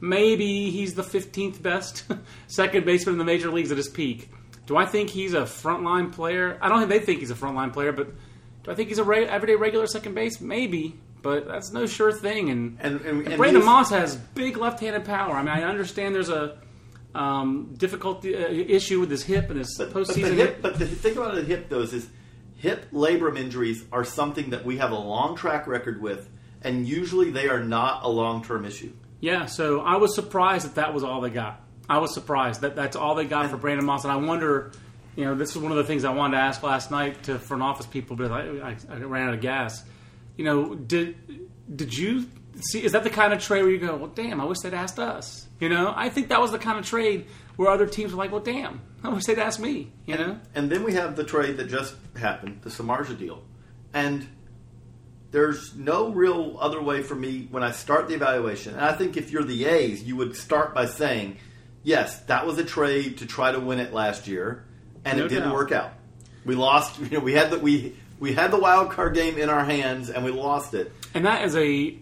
Maybe 0.00 0.70
he's 0.70 0.94
the 0.94 1.02
15th 1.02 1.62
best 1.62 2.04
second 2.48 2.84
baseman 2.84 3.14
in 3.14 3.18
the 3.18 3.24
major 3.24 3.50
leagues 3.50 3.70
at 3.72 3.78
his 3.78 3.88
peak. 3.88 4.28
Do 4.66 4.76
I 4.76 4.84
think 4.84 5.10
he's 5.10 5.32
a 5.32 5.42
frontline 5.42 6.12
player? 6.12 6.58
I 6.60 6.68
don't 6.68 6.78
think 6.78 6.90
they 6.90 6.98
think 6.98 7.20
he's 7.20 7.30
a 7.30 7.36
frontline 7.36 7.72
player, 7.72 7.92
but 7.92 8.08
do 8.64 8.70
I 8.70 8.74
think 8.74 8.88
he's 8.88 8.98
a 8.98 9.04
re- 9.04 9.26
everyday 9.26 9.54
regular 9.54 9.86
second 9.86 10.14
base? 10.14 10.40
Maybe, 10.40 10.98
but 11.22 11.46
that's 11.46 11.72
no 11.72 11.86
sure 11.86 12.12
thing. 12.12 12.50
And, 12.50 12.78
And, 12.80 13.00
and, 13.02 13.26
and 13.26 13.36
Brandon 13.36 13.64
Moss 13.64 13.90
has 13.90 14.16
big 14.16 14.56
left-handed 14.56 15.04
power. 15.04 15.34
I 15.34 15.42
mean, 15.42 15.50
I 15.50 15.62
understand 15.62 16.14
there's 16.14 16.30
a 16.30 16.58
um, 17.14 17.74
difficulty 17.76 18.34
uh, 18.34 18.48
issue 18.48 19.00
with 19.00 19.10
his 19.10 19.22
hip 19.22 19.50
and 19.50 19.58
his 19.58 19.74
But, 19.78 19.92
but, 19.92 20.06
the 20.06 20.12
postseason 20.12 20.34
hip, 20.34 20.62
but 20.62 20.78
the 20.78 20.86
thing 20.86 21.16
about 21.16 21.36
the 21.36 21.44
hip, 21.44 21.68
though, 21.68 21.80
is, 21.80 21.92
is 21.92 22.08
hip 22.56 22.90
labrum 22.92 23.38
injuries 23.38 23.84
are 23.92 24.04
something 24.04 24.50
that 24.50 24.64
we 24.64 24.78
have 24.78 24.90
a 24.90 24.98
long 24.98 25.36
track 25.36 25.66
record 25.66 26.02
with, 26.02 26.28
and 26.62 26.86
usually 26.86 27.30
they 27.30 27.48
are 27.48 27.62
not 27.62 28.04
a 28.04 28.08
long 28.08 28.44
term 28.44 28.64
issue. 28.64 28.92
Yeah, 29.20 29.46
so 29.46 29.80
I 29.80 29.96
was 29.96 30.14
surprised 30.14 30.66
that 30.66 30.74
that 30.74 30.92
was 30.92 31.02
all 31.04 31.20
they 31.20 31.30
got. 31.30 31.62
I 31.88 31.98
was 31.98 32.12
surprised 32.14 32.62
that 32.62 32.76
that's 32.76 32.96
all 32.96 33.14
they 33.14 33.24
got 33.24 33.48
for 33.50 33.56
Brandon 33.56 33.84
Moss, 33.86 34.04
and 34.04 34.12
I 34.12 34.16
wonder, 34.16 34.72
you 35.14 35.24
know, 35.24 35.34
this 35.34 35.50
is 35.50 35.58
one 35.58 35.70
of 35.70 35.78
the 35.78 35.84
things 35.84 36.04
I 36.04 36.10
wanted 36.10 36.36
to 36.36 36.42
ask 36.42 36.62
last 36.62 36.90
night 36.90 37.24
to 37.24 37.38
front 37.38 37.62
office 37.62 37.86
people, 37.86 38.16
but 38.16 38.32
I, 38.32 38.40
I, 38.40 38.76
I 38.90 38.96
ran 38.98 39.28
out 39.28 39.34
of 39.34 39.40
gas. 39.40 39.84
You 40.36 40.44
know, 40.44 40.74
did 40.74 41.16
did 41.74 41.96
you 41.96 42.26
see? 42.60 42.84
Is 42.84 42.92
that 42.92 43.04
the 43.04 43.10
kind 43.10 43.32
of 43.32 43.40
trade 43.40 43.62
where 43.62 43.70
you 43.70 43.78
go, 43.78 43.96
well, 43.96 44.10
damn, 44.14 44.40
I 44.40 44.44
wish 44.44 44.58
they'd 44.58 44.74
asked 44.74 44.98
us? 44.98 45.46
You 45.60 45.68
know, 45.68 45.92
I 45.96 46.08
think 46.10 46.28
that 46.28 46.40
was 46.40 46.50
the 46.50 46.58
kind 46.58 46.78
of 46.78 46.84
trade 46.84 47.26
where 47.56 47.70
other 47.70 47.86
teams 47.86 48.12
were 48.12 48.18
like, 48.18 48.30
well, 48.30 48.42
damn, 48.42 48.82
I 49.02 49.08
wish 49.08 49.24
they'd 49.24 49.38
asked 49.38 49.60
me. 49.60 49.90
You 50.04 50.18
know, 50.18 50.38
And 50.54 50.70
then 50.70 50.84
we 50.84 50.92
have 50.94 51.16
the 51.16 51.24
trade 51.24 51.56
that 51.56 51.68
just 51.68 51.94
happened, 52.16 52.60
the 52.62 52.70
Samardzija 52.70 53.18
deal. 53.18 53.42
And 53.94 54.28
there's 55.30 55.74
no 55.74 56.10
real 56.10 56.58
other 56.60 56.82
way 56.82 57.02
for 57.02 57.14
me 57.14 57.48
when 57.50 57.62
I 57.62 57.70
start 57.70 58.08
the 58.08 58.14
evaluation. 58.14 58.74
And 58.74 58.84
I 58.84 58.92
think 58.92 59.16
if 59.16 59.30
you're 59.30 59.44
the 59.44 59.64
A's, 59.64 60.02
you 60.02 60.16
would 60.16 60.36
start 60.36 60.74
by 60.74 60.86
saying, 60.86 61.38
yes, 61.86 62.18
that 62.24 62.46
was 62.46 62.58
a 62.58 62.64
trade 62.64 63.18
to 63.18 63.26
try 63.26 63.52
to 63.52 63.60
win 63.60 63.78
it 63.78 63.92
last 63.94 64.26
year, 64.26 64.64
and 65.04 65.18
No 65.18 65.24
it 65.24 65.28
didn't 65.28 65.44
doubt. 65.44 65.54
work 65.54 65.72
out. 65.72 65.92
We 66.44 66.54
lost. 66.56 66.98
You 67.00 67.08
know, 67.08 67.20
we 67.20 67.32
had 67.32 67.50
the 67.50 67.58
we 67.58 67.94
we 68.20 68.32
had 68.34 68.50
the 68.50 68.58
wild 68.58 68.90
card 68.90 69.14
game 69.14 69.38
in 69.38 69.48
our 69.48 69.64
hands, 69.64 70.10
and 70.10 70.24
we 70.24 70.30
lost 70.32 70.74
it. 70.74 70.92
and 71.14 71.24
that 71.24 71.44
is 71.44 71.56
a 71.56 71.96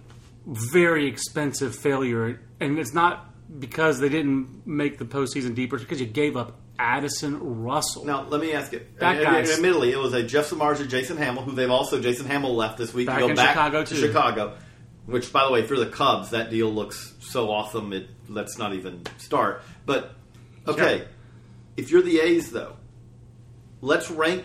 very 0.46 1.06
expensive 1.06 1.75
failure, 1.76 2.40
and 2.60 2.78
it's 2.78 2.92
not 2.94 3.31
because 3.60 4.00
they 4.00 4.08
didn't 4.08 4.66
make 4.66 4.98
the 4.98 5.04
postseason 5.04 5.54
deeper; 5.54 5.76
it's 5.76 5.84
because 5.84 6.00
you 6.00 6.06
gave 6.06 6.36
up 6.36 6.58
Addison 6.78 7.62
Russell. 7.62 8.04
Now, 8.04 8.25
let 8.28 8.40
me 8.40 8.52
ask 8.52 8.72
you. 8.72 8.81
That 8.98 9.16
and 9.16 9.26
admittedly, 9.48 9.92
it 9.92 9.98
was 9.98 10.12
a 10.12 10.22
Jeff 10.22 10.50
Samardzija, 10.50 10.88
Jason 10.88 11.16
Hammel, 11.16 11.42
who 11.44 11.52
they've 11.52 11.70
also 11.70 12.00
Jason 12.00 12.26
Hammel 12.26 12.54
left 12.54 12.78
this 12.78 12.92
week 12.92 13.06
Back 13.06 13.16
to 13.20 13.25
go 13.25 13.28
in 13.31 13.36
back 13.36 13.50
Chicago, 13.50 13.84
to 13.84 13.94
too. 13.94 14.00
Chicago. 14.00 14.56
Which, 15.06 15.32
by 15.32 15.44
the 15.44 15.52
way, 15.52 15.62
for 15.66 15.76
the 15.76 15.86
Cubs, 15.86 16.31
that 16.31 16.48
deal 16.50 16.70
looks 16.72 17.12
so 17.20 17.50
awesome. 17.50 17.92
It 17.92 18.08
let's 18.28 18.56
not 18.58 18.75
even 18.75 19.02
start. 19.19 19.62
But 19.86 20.14
okay, 20.66 21.06
if 21.76 21.90
you're 21.90 22.02
the 22.02 22.20
A's, 22.20 22.50
though, 22.50 22.76
let's 23.81 24.10
rank 24.10 24.44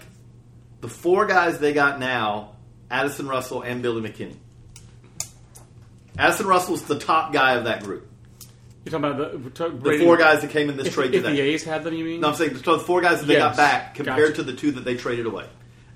the 0.82 0.88
four 0.90 1.26
guys 1.26 1.60
they 1.60 1.74
got 1.74 2.00
now: 2.00 2.56
Addison 2.92 3.28
Russell 3.28 3.62
and 3.62 3.82
Billy 3.82 4.02
McKinney. 4.08 4.36
Addison 6.18 6.48
Russell's 6.48 6.84
the 6.84 7.00
top 7.00 7.32
guy 7.34 7.54
of 7.56 7.64
that 7.66 7.84
group. 7.84 8.08
You're 8.86 9.00
talking 9.00 9.20
about 9.20 9.44
the, 9.44 9.50
talking- 9.52 9.80
The 9.80 10.00
four 10.00 10.18
guys 10.18 10.42
that 10.42 10.50
came 10.52 10.70
in 10.70 10.78
this 10.78 10.88
If, 10.88 10.94
trade 10.94 11.14
if 11.14 11.24
today. 11.24 11.36
the 11.36 11.42
A's 11.42 11.64
had 11.64 11.84
them, 11.84 11.94
you 11.94 12.04
mean? 12.04 12.22
No, 12.22 12.30
I'm 12.30 12.36
saying 12.36 12.56
so 12.58 12.78
the 12.78 12.84
four 12.84 13.02
guys 13.02 13.20
that 13.20 13.28
they 13.28 13.34
Yes. 13.34 13.56
got 13.56 13.58
back 13.58 13.96
compared 13.96 14.18
Gotcha. 14.20 14.34
to 14.36 14.44
the 14.44 14.54
two 14.54 14.72
that 14.72 14.84
they 14.86 14.96
traded 14.96 15.26
away. 15.26 15.46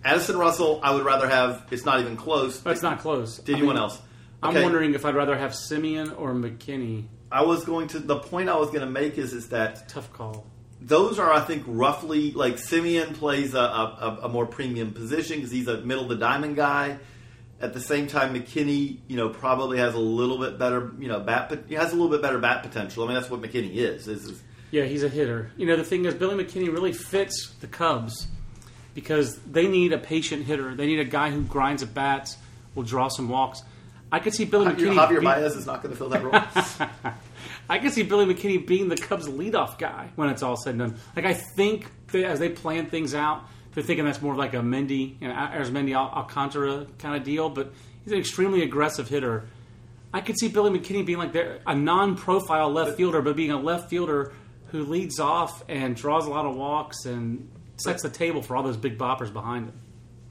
Addison 0.05 0.38
Russell, 0.38 0.79
I 0.83 0.93
would 0.93 1.03
rather 1.05 1.27
have. 1.29 1.65
It's 1.71 1.85
not 1.85 2.01
even 2.01 2.17
close. 2.17 2.62
It's 2.65 2.81
not 2.81 3.00
close. 3.00 3.38
Did 3.38 3.55
I 3.55 3.57
anyone 3.59 3.75
mean, 3.75 3.83
else? 3.83 4.01
I'm 4.41 4.62
wondering 4.62 4.93
if 4.93 5.05
I'd 5.05 5.15
rather 5.15 5.38
have 5.38 5.51
Semien 5.51 6.13
or 6.19 6.33
McKinney. 6.33 7.05
I 7.33 7.41
was 7.41 7.65
going 7.65 7.87
to. 7.89 7.99
The 7.99 8.19
point 8.19 8.47
I 8.47 8.57
was 8.57 8.69
going 8.69 8.81
to 8.81 8.89
make 8.89 9.17
is 9.17 9.33
is 9.33 9.49
that 9.49 9.89
Tough 9.89 10.13
call. 10.13 10.45
those 10.79 11.17
are, 11.17 11.33
I 11.33 11.41
think, 11.41 11.63
roughly 11.65 12.31
like 12.31 12.55
Semien 12.55 13.15
plays 13.15 13.55
a, 13.55 13.59
a, 13.59 14.19
a 14.23 14.29
more 14.29 14.45
premium 14.45 14.93
position 14.93 15.37
because 15.37 15.51
he's 15.51 15.67
a 15.67 15.81
middle 15.81 16.03
of 16.03 16.09
the 16.09 16.17
diamond 16.17 16.55
guy. 16.55 16.99
At 17.59 17.73
the 17.73 17.79
same 17.79 18.07
time, 18.07 18.35
McKinney, 18.35 18.99
you 19.07 19.17
know, 19.17 19.29
probably 19.29 19.79
has 19.79 19.95
a 19.95 19.99
little 19.99 20.37
bit 20.37 20.59
better, 20.59 20.91
you 20.99 21.07
know, 21.07 21.21
bat. 21.21 21.49
But 21.49 21.63
he 21.67 21.75
has 21.75 21.91
a 21.91 21.95
little 21.95 22.11
bit 22.11 22.21
better 22.21 22.37
bat 22.37 22.61
potential. 22.61 23.03
I 23.03 23.07
mean, 23.07 23.15
that's 23.15 23.31
what 23.31 23.41
McKinney 23.41 23.75
is. 23.75 24.07
Is, 24.07 24.25
is 24.25 24.43
Yeah, 24.69 24.83
he's 24.83 25.01
a 25.01 25.09
hitter. 25.09 25.51
You 25.57 25.65
know, 25.65 25.75
the 25.75 25.83
thing 25.83 26.05
is, 26.05 26.13
Billy 26.13 26.41
McKinney 26.43 26.71
really 26.71 26.93
fits 26.93 27.53
the 27.61 27.67
Cubs 27.67 28.27
because 28.93 29.39
they 29.39 29.67
need 29.67 29.91
a 29.91 29.97
patient 29.97 30.45
hitter. 30.45 30.75
They 30.75 30.85
need 30.85 30.99
a 30.99 31.05
guy 31.05 31.31
who 31.31 31.41
grinds 31.41 31.81
at 31.81 31.95
bats, 31.95 32.37
will 32.75 32.83
draw 32.83 33.07
some 33.07 33.27
walks. 33.29 33.63
I 34.13 34.20
could 34.20 34.34
see 34.34 34.46
Billy 34.46 34.67
McKinney. 34.67 34.93
Javier 34.96 35.20
be- 35.20 35.25
Baez 35.25 35.55
is 35.55 35.65
not 35.65 35.82
going 35.82 35.91
to 35.91 35.98
fill 35.98 36.10
that 36.10 36.24
role. 36.24 36.34
I 37.70 37.79
could 37.79 37.93
see 37.93 38.03
Billy 38.03 38.32
McKinney 38.32 38.65
being 38.65 38.88
the 38.88 38.96
Cubs' 38.96 39.27
leadoff 39.27 39.79
guy 39.79 40.10
when 40.15 40.29
it's 40.29 40.43
all 40.43 40.55
said 40.55 40.75
and 40.75 40.79
done. 40.79 40.96
Like 41.15 41.25
I 41.25 41.34
think 41.34 41.89
they, 42.12 42.24
as 42.24 42.38
they 42.39 42.50
plan 42.50 42.86
things 42.88 43.15
out, 43.15 43.43
they're 43.74 43.84
thinking 43.84 44.05
that's 44.05 44.22
more 44.22 44.36
like 44.36 44.53
a 44.53 44.58
Mendy, 44.58 45.20
you 45.20 45.27
know, 45.27 45.34
Arismendy 45.34 45.96
Al- 45.96 46.12
Alcantara 46.12 46.86
kind 47.00 47.15
of 47.15 47.24
deal. 47.24 47.50
But 47.50 47.74
he's 48.03 48.13
an 48.13 48.20
extremely 48.20 48.62
aggressive 48.62 49.10
hitter. 49.10 49.48
I 50.13 50.22
could 50.22 50.38
see 50.38 50.48
Billy 50.48 50.77
McKinney 50.77 51.03
being 51.03 51.17
like 51.17 51.36
a 51.36 51.74
non-profile 51.75 52.70
left 52.72 52.98
fielder, 52.98 53.24
but 53.24 53.36
being 53.36 53.50
a 53.50 53.60
left 53.60 53.89
fielder 53.89 54.32
who 54.67 54.84
leads 54.86 55.20
off 55.20 55.63
and 55.67 55.96
draws 55.96 56.27
a 56.27 56.29
lot 56.29 56.46
of 56.46 56.55
walks 56.55 57.05
and 57.05 57.50
sets 57.77 58.03
the 58.03 58.10
table 58.10 58.43
for 58.43 58.55
all 58.55 58.62
those 58.62 58.77
big 58.77 59.00
boppers 59.00 59.34
behind 59.34 59.70
him. 59.70 59.79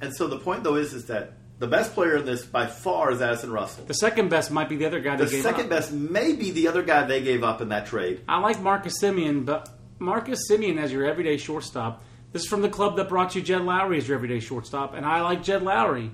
and 0.00 0.14
so 0.14 0.28
the 0.28 0.38
point 0.38 0.62
though 0.62 0.76
is 0.76 0.92
is 0.94 1.06
that 1.06 1.32
the 1.62 1.68
best 1.68 1.94
player 1.94 2.16
in 2.16 2.24
this 2.26 2.44
by 2.44 2.66
far 2.66 3.12
is 3.12 3.22
Addison 3.22 3.52
Russell. 3.52 3.84
The 3.84 3.94
second 3.94 4.28
best 4.30 4.50
might 4.50 4.68
be 4.68 4.76
the 4.76 4.86
other 4.86 4.98
guy. 5.00 5.14
The 5.16 5.24
That 5.26 5.30
gave 5.30 5.42
second 5.42 5.64
up. 5.66 5.70
best 5.70 5.92
may 5.92 6.32
be 6.32 6.50
the 6.50 6.66
other 6.66 6.82
guy 6.82 7.06
they 7.06 7.22
gave 7.22 7.44
up 7.44 7.60
in 7.60 7.68
that 7.68 7.86
trade. 7.86 8.22
I 8.28 8.40
like 8.40 8.60
Marcus 8.60 8.94
Semien, 9.00 9.44
but 9.44 9.68
Marcus 10.00 10.40
Semien 10.50 10.78
as 10.78 10.90
your 10.92 11.04
everyday 11.04 11.36
shortstop. 11.36 12.02
This 12.32 12.42
is 12.42 12.48
from 12.48 12.62
the 12.62 12.68
club 12.68 12.96
that 12.96 13.08
brought 13.08 13.36
you 13.36 13.42
Jed 13.42 13.60
Lowrie 13.62 13.98
as 13.98 14.08
your 14.08 14.16
everyday 14.16 14.40
shortstop, 14.40 14.94
and 14.94 15.06
I 15.06 15.20
like 15.20 15.42
Jed 15.44 15.62
Lowrie. 15.62 16.10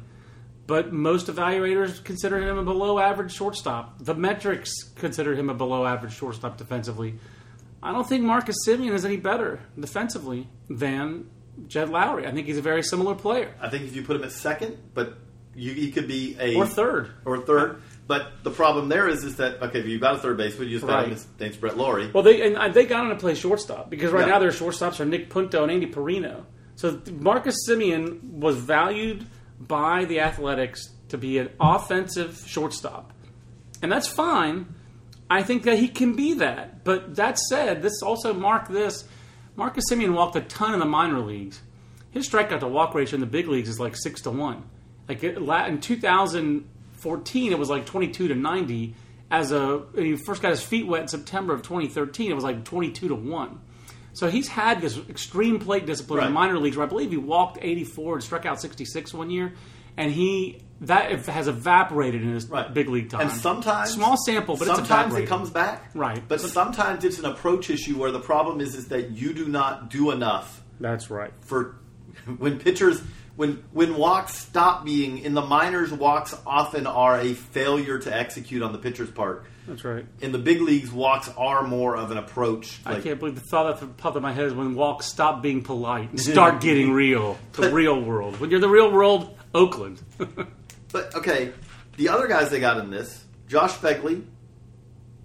but 0.67 0.93
most 0.93 1.29
evaluators 1.29 2.05
consider 2.05 2.39
him 2.47 2.59
a 2.59 2.63
below 2.63 2.99
average 2.99 3.33
shortstop. 3.33 4.05
The 4.05 4.15
metrics 4.15 4.71
consider 4.97 5.35
him 5.35 5.49
a 5.49 5.55
below 5.55 5.87
average 5.87 6.13
shortstop 6.15 6.59
defensively. 6.59 7.15
I 7.83 7.93
don't 7.93 8.07
think 8.07 8.23
Marcus 8.23 8.57
Semien 8.67 8.93
is 8.93 9.07
any 9.07 9.17
better 9.17 9.61
defensively 9.81 10.47
than 10.69 11.31
Jed 11.69 11.89
Lowrie. 11.89 12.27
I 12.27 12.33
think 12.33 12.47
he's 12.49 12.59
a 12.59 12.63
very 12.63 12.83
similar 12.83 13.15
player. 13.15 13.55
I 13.63 13.71
think 13.71 13.85
if 13.85 13.97
you 13.97 14.03
put 14.03 14.17
him 14.17 14.25
at 14.25 14.33
second, 14.33 14.77
but 14.93 15.17
you, 15.59 15.73
he 15.75 15.91
could 15.93 16.09
be 16.09 16.37
a 16.41 16.55
Or 16.57 16.67
third. 16.67 17.11
or 17.25 17.39
third. 17.39 17.83
But 18.07 18.43
the 18.43 18.51
problem 18.51 18.89
there 18.89 19.07
is, 19.09 19.23
is 19.25 19.37
that 19.37 19.61
okay, 19.63 19.81
if 19.81 19.87
you've 19.87 20.01
got 20.01 20.15
a 20.15 20.19
third 20.19 20.39
baseman, 20.39 20.69
you 20.69 20.77
just 20.77 20.87
got 20.87 20.95
Right. 20.97 21.05
him. 21.09 21.11
His 21.13 21.27
name's 21.39 21.57
Brett 21.57 21.77
Lawrie. 21.77 22.11
Well, 22.13 22.23
they 22.23 22.41
and 22.47 22.57
uh, 22.57 22.69
they 22.69 22.87
got 22.87 23.05
him 23.05 23.11
to 23.11 23.17
play 23.17 23.35
shortstop 23.35 23.91
because 23.91 24.13
right 24.13 24.27
Yeah. 24.27 24.35
now 24.35 24.39
their 24.39 24.51
shortstops 24.51 24.99
are 25.01 25.05
Nick 25.05 25.29
Punto 25.29 25.63
and 25.63 25.71
Andy 25.71 25.87
Parrino. 25.87 26.47
So 26.77 27.01
Marcus 27.19 27.57
Semien 27.69 28.23
was 28.23 28.57
valued 28.57 29.27
by 29.61 30.05
the 30.07 30.21
Athletics 30.21 30.81
to 31.09 31.19
be 31.19 31.39
an 31.39 31.51
offensive 31.61 32.43
shortstop, 32.47 33.13
and 33.83 33.91
that's 33.93 34.07
fine. 34.09 34.75
I 35.31 35.43
think 35.43 35.65
that 35.65 35.79
he 35.79 35.89
can 35.89 36.15
be 36.17 36.35
that. 36.35 36.85
But 36.85 37.17
that 37.17 37.39
said, 37.39 37.83
this 37.83 38.01
also 38.03 38.33
mark 38.33 38.69
this: 38.69 39.05
Marcus 39.57 39.85
Semien 39.91 40.15
walked 40.15 40.37
a 40.37 40.41
ton 40.41 40.73
in 40.73 40.79
the 40.79 40.87
minor 40.87 41.19
leagues. 41.21 41.61
His 42.11 42.27
strikeout 42.29 42.61
to 42.61 42.69
walk 42.69 42.95
ratio 42.95 43.17
in 43.17 43.21
the 43.21 43.27
big 43.27 43.49
leagues 43.49 43.69
is 43.69 43.79
like 43.79 43.95
six 43.97 44.23
to 44.23 44.31
one. 44.31 44.63
Like 45.09 45.25
in 45.25 45.81
2014, 45.81 47.53
it 47.53 47.59
was 47.59 47.71
like 47.71 47.87
22 47.87 48.29
to 48.29 48.35
90. 48.35 48.95
As 49.31 49.53
a 49.53 49.79
when 49.79 50.05
he 50.07 50.17
first 50.17 50.41
got 50.41 50.51
his 50.51 50.63
feet 50.63 50.87
wet 50.87 51.03
in 51.03 51.09
September 51.09 51.53
of 51.53 51.63
2013, 51.63 52.31
it 52.31 52.35
was 52.35 52.45
like 52.45 52.65
22 52.65 53.09
to 53.09 53.15
one. 53.15 53.61
So 54.15 54.29
he's 54.29 54.49
had 54.49 54.81
this 54.81 54.99
extreme 55.09 55.59
plate 55.61 55.87
discipline 55.87 56.21
in 56.21 56.27
the 56.27 56.31
minor 56.33 56.59
leagues. 56.59 56.77
Where 56.77 56.87
I 56.87 56.89
believe 56.89 57.11
he 57.11 57.19
walked 57.19 57.59
84 57.61 58.15
and 58.15 58.25
struck 58.25 58.47
out 58.47 58.61
66 58.61 59.13
one 59.15 59.31
year, 59.31 59.53
and 59.97 60.11
he 60.11 60.63
that 60.81 61.27
has 61.27 61.47
evaporated 61.49 62.23
in 62.23 62.33
his 62.33 62.47
Right. 62.49 62.73
big 62.73 62.89
league 62.89 63.11
time. 63.11 63.23
And 63.23 63.31
sometimes 63.33 63.91
small 63.91 64.17
sample, 64.17 64.57
but 64.57 64.67
sometimes 64.67 64.89
evaporated. 64.89 65.25
it 65.25 65.29
comes 65.29 65.51
back. 65.51 65.91
Right. 65.95 66.23
But 66.27 66.41
sometimes 66.41 67.05
it's 67.05 67.19
an 67.19 67.25
approach 67.27 67.69
issue 67.69 67.99
where 67.99 68.11
the 68.13 68.21
problem 68.21 68.61
is 68.61 68.75
is 68.77 68.89
that 68.89 69.11
you 69.11 69.35
do 69.35 69.47
not 69.49 69.91
do 69.91 70.11
enough 70.11 70.63
That's 70.81 71.11
right. 71.11 71.33
for 71.41 71.77
when 72.39 72.59
pitchers 72.59 73.03
when 73.39 73.63
when 73.71 73.97
walks 73.97 74.35
stop 74.35 74.85
being 74.85 75.19
in 75.19 75.33
the 75.33 75.41
minors 75.41 75.93
walks 75.93 76.35
often 76.45 76.89
are 76.89 77.21
a 77.21 77.35
failure 77.35 77.97
to 78.01 78.13
execute 78.15 78.63
on 78.63 78.73
the 78.73 78.79
pitcher's 78.79 79.11
part. 79.11 79.45
That's 79.69 79.85
right. 79.85 80.05
In 80.21 80.33
the 80.33 80.39
big 80.39 80.61
leagues, 80.61 80.91
walks 80.91 81.31
are 81.37 81.63
more 81.63 81.97
of 81.97 82.11
an 82.11 82.19
approach. 82.19 82.81
I 82.85 82.99
can't 83.01 83.21
believe 83.21 83.37
the 83.37 83.41
thought 83.41 83.79
that 83.79 83.97
popped 83.97 84.17
in 84.17 84.23
my 84.23 84.33
head 84.33 84.47
is 84.47 84.55
when 84.55 84.75
walks 84.75 85.07
stop 85.07 85.41
being 85.41 85.63
polite 85.63 86.11
and 86.11 86.19
start 86.19 86.61
getting 86.69 86.91
real. 86.91 87.39
The 87.53 87.71
real 87.71 88.01
world. 88.03 88.41
When 88.41 88.51
you're 88.51 88.59
the 88.61 88.69
real 88.69 88.91
world, 88.91 89.39
Oakland. 89.55 90.03
But 90.91 91.15
okay, 91.17 91.53
the 91.99 92.09
other 92.09 92.29
guys 92.29 92.49
they 92.49 92.61
got 92.61 92.79
in 92.79 92.91
this, 92.91 93.23
Josh 93.47 93.73
Phegley, 93.73 94.25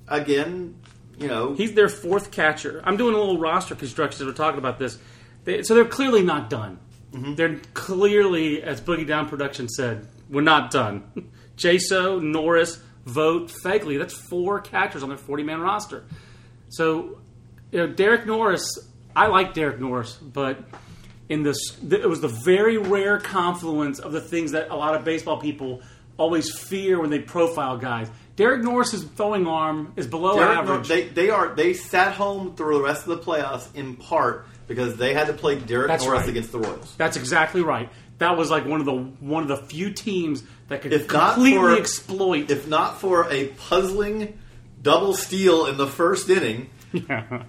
again, 0.10 0.75
you 1.17 1.29
know, 1.29 1.53
He's 1.53 1.74
their 1.74 1.88
fourth 1.88 2.32
catcher. 2.32 2.82
I'm 2.84 2.98
doing 2.98 3.15
a 3.15 3.17
little 3.17 3.39
roster 3.39 3.74
construction 3.74 4.24
as 4.24 4.27
we're 4.27 4.36
talking 4.36 4.58
about 4.58 4.77
this. 4.77 4.98
They, 5.46 5.63
so 5.63 5.74
they're 5.74 5.86
clearly 5.86 6.22
not 6.22 6.50
done. 6.50 6.79
Mm-hmm. 7.13 7.36
They're 7.36 7.60
clearly, 7.74 8.63
as 8.63 8.82
Boogie 8.82 9.08
Down 9.08 9.29
Production 9.29 9.70
said, 9.70 10.08
we're 10.29 10.41
not 10.41 10.72
done. 10.72 11.03
Jaso, 11.58 12.22
Norris, 12.22 12.79
Vogt, 13.05 13.51
Phegley. 13.63 14.00
That's 14.00 14.13
four 14.13 14.60
catchers 14.62 15.03
on 15.03 15.10
their 15.10 15.17
40 15.17 15.43
man 15.43 15.62
roster. 15.62 16.05
So, 16.70 17.20
you 17.72 17.79
know, 17.79 17.88
Derek 17.88 18.25
Norris, 18.25 18.65
I 19.15 19.27
like 19.27 19.53
Derek 19.53 19.79
Norris, 19.79 20.13
but 20.13 20.63
in 21.29 21.43
this, 21.43 21.58
it 21.89 22.10
was 22.10 22.22
the 22.22 22.27
very 22.27 22.77
rare 22.77 23.20
confluence 23.20 24.00
of 24.00 24.12
the 24.12 24.22
things 24.22 24.51
that 24.51 24.70
a 24.72 24.75
lot 24.75 24.96
of 24.96 25.03
baseball 25.05 25.39
people 25.39 25.82
always 26.17 26.51
fear 26.51 27.00
when 27.00 27.10
they 27.12 27.20
profile 27.20 27.77
guys. 27.77 28.10
Derek 28.36 28.63
Norris's 28.63 29.03
throwing 29.03 29.46
arm 29.46 29.93
is 29.96 30.08
below 30.08 30.36
Derek 30.36 30.65
Nor- 30.65 30.75
average. 30.75 30.88
they 30.88 31.08
they 31.10 31.29
are 31.29 31.53
they 31.53 31.74
sat 31.74 32.13
home 32.13 32.55
through 32.55 32.79
the 32.79 32.84
rest 32.84 33.08
of 33.08 33.10
the 33.10 33.24
playoffs 33.24 33.67
in 33.75 33.96
part 33.96 34.48
because 34.67 34.96
they 34.98 35.13
had 35.13 35.27
to 35.27 35.34
play 35.34 35.55
Derek 35.60 35.88
That's 35.89 36.03
Norris 36.05 36.22
right. 36.22 36.29
against 36.29 36.51
the 36.51 36.60
Royals. 36.60 36.93
That's 36.98 37.17
exactly 37.17 37.62
right. 37.62 37.89
That 38.20 38.38
was 38.38 38.50
like 38.51 38.65
one 38.65 38.79
of 38.79 38.86
the 38.86 38.93
one 38.96 39.43
of 39.43 39.50
the 39.50 39.58
few 39.58 39.91
teams 39.91 40.43
that 40.70 40.82
could 40.82 40.93
If 40.93 41.12
not 41.12 41.34
completely 41.36 41.58
for- 41.60 41.75
exploit. 41.77 42.50
If 42.51 42.67
not 42.67 43.00
for 43.01 43.27
a 43.32 43.48
puzzling 43.48 44.39
double 44.82 45.13
steal 45.13 45.65
in 45.65 45.77
the 45.77 45.88
first 45.88 46.29
inning, 46.29 46.70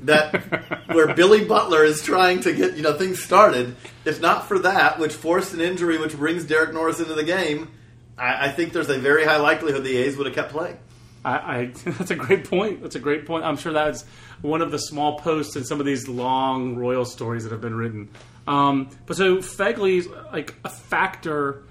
that 0.00 0.84
where 0.88 1.14
Billy 1.14 1.44
Butler 1.44 1.84
is 1.84 2.02
trying 2.02 2.40
to 2.40 2.52
get 2.52 2.76
you 2.76 2.82
know 2.82 2.96
things 2.98 3.22
started. 3.22 3.76
If 4.04 4.20
not 4.20 4.46
for 4.48 4.58
that, 4.60 4.98
which 4.98 5.12
forced 5.12 5.54
an 5.54 5.60
injury, 5.60 5.98
which 5.98 6.16
brings 6.16 6.44
Derek 6.44 6.72
Norris 6.72 7.00
into 7.00 7.14
the 7.14 7.24
game, 7.24 7.70
I, 8.18 8.46
I 8.46 8.50
think 8.50 8.72
there's 8.72 8.88
a 8.90 8.98
very 8.98 9.24
high 9.24 9.38
likelihood 9.38 9.84
the 9.84 9.96
A's 9.96 10.16
would 10.16 10.26
have 10.26 10.34
kept 10.34 10.52
playing. 10.52 10.78
I, 11.24 11.32
I 11.34 11.66
that's 11.84 12.10
a 12.10 12.16
great 12.16 12.48
point. 12.48 12.82
That's 12.82 12.96
a 12.96 13.00
great 13.00 13.26
point. 13.26 13.44
I'm 13.44 13.56
sure 13.56 13.72
that's 13.72 14.04
one 14.42 14.62
of 14.62 14.70
the 14.70 14.78
small 14.78 15.18
posts 15.18 15.56
in 15.56 15.64
some 15.64 15.80
of 15.80 15.86
these 15.86 16.08
long 16.08 16.76
royal 16.76 17.04
stories 17.04 17.44
that 17.44 17.52
have 17.52 17.60
been 17.60 17.74
written. 17.74 18.08
Um, 18.46 18.88
but 19.06 19.16
so 19.16 19.36
Phegley's 19.36 20.08
like 20.32 20.54
a 20.64 20.68
factor 20.70 21.62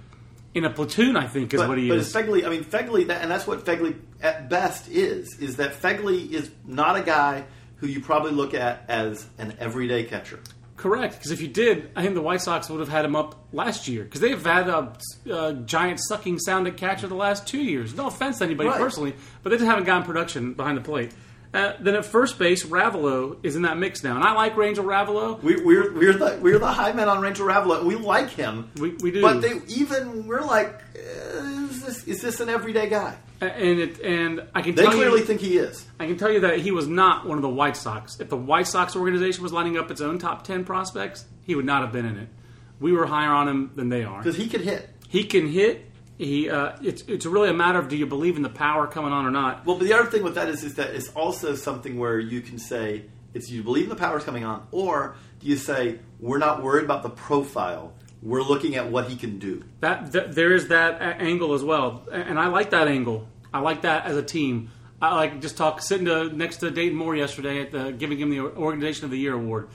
in 0.53 0.65
a 0.65 0.69
platoon. 0.69 1.15
I 1.17 1.27
think 1.27 1.53
is 1.53 1.59
But, 1.59 1.69
what 1.69 1.77
he 1.77 1.89
is. 1.89 1.89
but 1.89 1.97
is. 1.99 2.13
Phegley, 2.13 2.45
I 2.45 2.49
mean 2.49 2.63
Phegley, 2.63 3.07
that, 3.07 3.21
and 3.21 3.29
that's 3.31 3.47
what 3.47 3.65
Phegley 3.65 3.95
at 4.21 4.49
best 4.49 4.87
is. 4.89 5.37
Is 5.39 5.57
that 5.57 5.73
Phegley 5.81 6.31
is 6.31 6.51
not 6.65 6.95
a 6.95 7.01
guy 7.01 7.45
who 7.77 7.87
you 7.87 8.01
probably 8.01 8.31
look 8.31 8.53
at 8.53 8.83
as 8.87 9.25
an 9.37 9.55
everyday 9.59 10.03
catcher. 10.03 10.39
Correct, 10.79 11.15
because 11.15 11.31
if 11.31 11.41
you 11.41 11.49
did, 11.49 11.91
I 11.93 12.01
think 12.03 12.15
the 12.15 12.21
White 12.21 12.39
Sox 12.41 12.69
would 12.69 12.79
have 12.79 12.87
had 12.87 13.03
him 13.03 13.13
up 13.13 13.35
last 13.51 13.89
year 13.89 14.05
because 14.05 14.21
they've 14.21 14.41
had 14.41 14.69
a, 14.69 14.93
a 15.29 15.53
giant 15.53 15.99
sucking 15.99 16.39
sounding 16.39 16.73
catcher 16.75 17.05
the 17.07 17.15
last 17.15 17.45
two 17.45 17.61
years. 17.61 17.93
No 17.93 18.07
offense 18.07 18.37
to 18.37 18.45
anybody 18.45 18.69
Right. 18.69 18.77
personally, 18.79 19.13
but 19.43 19.49
they 19.49 19.57
just 19.57 19.67
haven't 19.67 19.83
gotten 19.83 20.03
production 20.03 20.53
behind 20.53 20.77
the 20.77 20.81
plate. 20.81 21.11
Uh, 21.51 21.73
then 21.79 21.95
at 21.95 22.05
first 22.05 22.37
base, 22.37 22.63
Ravelo 22.63 23.37
is 23.41 23.55
in 23.55 23.63
that 23.63 23.77
mix 23.77 24.03
now, 24.03 24.15
and 24.15 24.23
I 24.23 24.33
like 24.33 24.53
Rangel 24.55 24.83
Ravelo. 24.85 25.41
We, 25.41 25.55
we're 25.63 25.91
we're 25.93 26.13
the 26.13 26.37
we're 26.41 26.59
the 26.59 26.67
high 26.71 26.91
men 26.91 27.09
on 27.09 27.21
Rangel 27.23 27.47
Ravelo. 27.51 27.83
We 27.83 27.95
like 27.95 28.29
him. 28.29 28.69
We- 28.79 28.95
we 29.01 29.09
do. 29.11 29.21
But 29.21 29.41
they 29.41 29.59
even 29.67 30.27
we're 30.27 30.41
like, 30.43 30.79
uh, 30.95 31.39
is 31.71 31.83
this 31.83 32.03
is 32.07 32.21
this 32.21 32.39
an 32.39 32.49
everyday 32.49 32.87
guy? 32.87 33.15
And 33.41 33.79
it, 33.79 33.99
and 34.01 34.43
I 34.53 34.61
can 34.61 34.75
They 34.75 34.83
tell 34.83 34.91
clearly 34.91 35.21
you, 35.21 35.25
think 35.25 35.39
he 35.41 35.57
is. 35.57 35.85
I 35.99 36.05
can 36.07 36.17
tell 36.17 36.29
you 36.31 36.41
that 36.41 36.59
he 36.59 36.71
was 36.71 36.87
not 36.87 37.25
one 37.25 37.37
of 37.37 37.41
the 37.41 37.49
White 37.49 37.77
Sox. 37.77 38.19
If 38.19 38.29
the 38.29 38.35
White 38.37 38.67
Sox 38.67 38.95
organization 38.97 39.41
was 39.41 39.53
lining 39.53 39.77
up 39.77 39.89
its 39.89 40.01
own 40.01 40.19
top 40.19 40.43
ten 40.43 40.65
prospects, 40.65 41.25
he 41.45 41.55
would 41.55 41.65
not 41.65 41.81
have 41.81 41.91
been 41.93 42.05
in 42.05 42.17
it. 42.17 42.27
We 42.81 42.91
were 42.91 43.05
higher 43.07 43.31
on 43.31 43.47
him 43.47 43.71
than 43.75 43.89
they 43.89 44.03
are. 44.03 44.19
because 44.19 44.35
he 44.37 44.47
could 44.49 44.61
hit. 44.61 44.89
He 45.07 45.23
can 45.23 45.47
hit. 45.47 45.88
He 46.19 46.49
uh, 46.49 46.75
it's 46.83 47.01
it's 47.03 47.25
really 47.25 47.49
a 47.49 47.53
matter 47.53 47.79
of 47.79 47.87
do 47.87 47.95
you 47.95 48.05
believe 48.05 48.35
in 48.35 48.43
the 48.43 48.49
power 48.49 48.87
coming 48.87 49.13
on 49.13 49.25
or 49.25 49.31
not. 49.31 49.65
Well, 49.65 49.77
but 49.77 49.85
the 49.85 49.93
other 49.93 50.09
thing 50.11 50.21
with 50.21 50.35
that 50.35 50.49
is, 50.49 50.65
is 50.65 50.75
that 50.75 50.89
it's 50.89 51.07
also 51.15 51.55
something 51.55 51.97
where 51.97 52.19
you 52.19 52.41
can 52.41 52.59
say 52.59 53.05
it's 53.33 53.49
you 53.49 53.63
believe 53.63 53.85
in 53.85 53.89
the 53.89 53.95
power's 53.95 54.25
coming 54.25 54.43
on, 54.43 54.67
or 54.71 55.15
do 55.39 55.47
you 55.47 55.55
say 55.55 55.99
we're 56.19 56.37
not 56.37 56.61
worried 56.61 56.83
about 56.83 57.03
the 57.03 57.09
profile, 57.09 57.93
we're 58.21 58.41
looking 58.41 58.75
at 58.75 58.91
what 58.91 59.07
he 59.09 59.15
can 59.15 59.39
do. 59.39 59.63
That, 59.79 60.11
th- 60.11 60.31
there 60.31 60.53
is 60.53 60.67
that 60.67 60.95
a- 60.95 61.21
angle 61.21 61.53
as 61.53 61.63
well, 61.63 62.05
and 62.11 62.37
I 62.37 62.47
like 62.47 62.71
that 62.71 62.89
angle. 62.89 63.25
I 63.53 63.59
like 63.59 63.83
that 63.83 64.05
as 64.05 64.17
a 64.17 64.23
team. 64.23 64.71
I 65.01 65.15
like 65.15 65.39
just 65.39 65.55
talk 65.55 65.81
sitting 65.81 66.07
to, 66.07 66.25
next 66.35 66.57
to 66.57 66.69
Dayton 66.69 66.97
Moore 66.97 67.15
yesterday 67.15 67.61
at 67.61 67.71
the 67.71 67.91
giving 67.91 68.19
him 68.19 68.29
the 68.29 68.41
Organization 68.41 69.05
of 69.05 69.11
the 69.11 69.17
Year 69.17 69.35
award. 69.35 69.69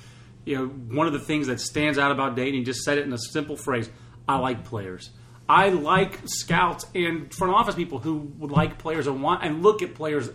You 0.45 0.59
know, 0.59 0.67
one 0.67 1.07
of 1.07 1.15
the 1.15 1.21
things 1.21 1.47
that 1.47 1.59
stands 1.59 1.97
out 1.97 2.13
about 2.13 2.37
Dayton, 2.37 2.59
he 2.59 2.65
just 2.65 2.83
said 2.83 2.99
it 2.99 3.07
in 3.07 3.13
a 3.15 3.19
simple 3.19 3.57
phrase: 3.57 3.89
"I 4.29 4.37
like 4.37 4.65
players." 4.65 5.11
I 5.49 5.69
like 5.69 6.19
scouts 6.27 6.87
and 6.95 7.33
front 7.35 7.53
office 7.55 7.75
people 7.75 7.99
who 7.99 8.17
would 8.39 8.51
like 8.51 8.79
players 8.79 9.07
and 9.07 9.23
want 9.23 9.45
and 9.45 9.63
look 9.63 9.83
at 9.83 9.95
players 9.95 10.31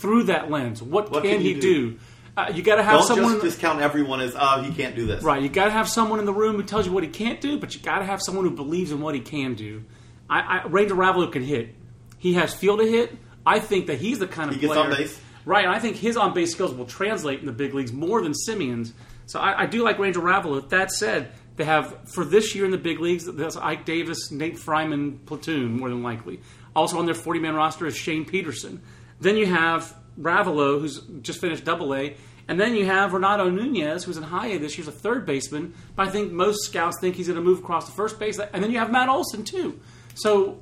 through 0.00 0.24
that 0.24 0.50
lens. 0.50 0.82
What, 0.82 1.10
What 1.10 1.22
can, 1.22 1.32
can 1.32 1.40
he 1.42 1.54
do? 1.54 1.60
do? 1.92 1.98
Uh, 2.36 2.50
you 2.52 2.62
got 2.62 2.76
to 2.76 2.82
have 2.82 2.98
Don't 2.98 3.06
someone. 3.06 3.32
just 3.34 3.44
discount 3.44 3.80
everyone 3.80 4.20
as 4.20 4.34
oh 4.36 4.62
he 4.62 4.72
can't 4.74 4.96
do 4.96 5.06
this. 5.06 5.22
Right, 5.22 5.40
you 5.42 5.48
got 5.48 5.66
to 5.66 5.70
have 5.70 5.88
someone 5.88 6.18
in 6.18 6.24
the 6.24 6.32
room 6.32 6.56
who 6.56 6.62
tells 6.64 6.84
you 6.86 6.92
what 6.92 7.04
he 7.04 7.08
can't 7.10 7.40
do, 7.40 7.58
but 7.60 7.74
you 7.74 7.80
got 7.80 8.00
to 8.00 8.04
have 8.04 8.20
someone 8.20 8.44
who 8.44 8.50
believes 8.50 8.90
in 8.90 9.00
what 9.00 9.14
he 9.14 9.20
can 9.20 9.54
do. 9.54 9.84
I, 10.28 10.58
I 10.58 10.62
Rangel 10.68 10.96
Ravelo 10.96 11.30
can 11.30 11.42
hit. 11.44 11.74
He 12.18 12.34
has 12.34 12.52
feel 12.52 12.76
to 12.78 12.84
hit. 12.84 13.16
I 13.46 13.60
think 13.60 13.86
that 13.86 13.98
he's 13.98 14.18
the 14.18 14.26
kind 14.26 14.48
of 14.48 14.56
He 14.56 14.60
gets 14.62 14.72
player. 14.72 14.84
on 14.84 14.96
base. 14.96 15.20
Right, 15.44 15.66
I 15.66 15.78
think 15.78 15.96
his 15.96 16.16
on 16.16 16.32
base 16.34 16.50
skills 16.52 16.72
will 16.74 16.86
translate 16.86 17.38
in 17.40 17.46
the 17.46 17.52
big 17.52 17.74
leagues 17.74 17.92
more 17.92 18.22
than 18.22 18.32
Semien's. 18.32 18.94
So 19.26 19.38
I, 19.38 19.62
I 19.62 19.66
do 19.66 19.84
like 19.84 19.98
Rangel 19.98 20.22
Ravelo. 20.22 20.66
That 20.70 20.90
said, 20.90 21.30
they 21.56 21.64
have 21.64 22.08
for 22.12 22.24
this 22.24 22.54
year 22.54 22.64
in 22.64 22.70
the 22.70 22.78
big 22.78 23.00
leagues. 23.00 23.24
That's 23.26 23.56
Ike 23.56 23.84
Davis, 23.84 24.30
Nate 24.30 24.58
Freiman 24.58 25.18
platoon 25.26 25.76
more 25.78 25.88
than 25.88 26.02
likely. 26.02 26.40
Also 26.74 26.98
on 26.98 27.06
their 27.06 27.14
forty 27.14 27.40
man 27.40 27.54
roster 27.54 27.86
is 27.86 27.96
Shane 27.96 28.24
Peterson. 28.24 28.82
Then 29.20 29.36
you 29.36 29.46
have 29.46 29.94
Ravelo, 30.20 30.80
who's 30.80 31.00
just 31.22 31.40
finished 31.40 31.64
Double 31.64 31.94
A, 31.94 32.16
and 32.48 32.60
then 32.60 32.74
you 32.74 32.84
have 32.86 33.12
Renato 33.12 33.48
Nunez, 33.50 34.04
who's 34.04 34.16
in 34.16 34.22
High 34.24 34.48
A 34.48 34.58
this 34.58 34.76
year's 34.76 34.88
a 34.88 34.92
third 34.92 35.24
baseman. 35.26 35.74
But 35.96 36.08
I 36.08 36.10
think 36.10 36.32
most 36.32 36.64
scouts 36.64 36.98
think 37.00 37.14
he's 37.16 37.28
going 37.28 37.38
to 37.38 37.44
move 37.44 37.60
across 37.60 37.86
to 37.86 37.92
first 37.92 38.18
base, 38.18 38.38
and 38.38 38.62
then 38.62 38.70
you 38.70 38.78
have 38.78 38.90
Matt 38.90 39.08
Olson 39.08 39.44
too. 39.44 39.78
So 40.14 40.60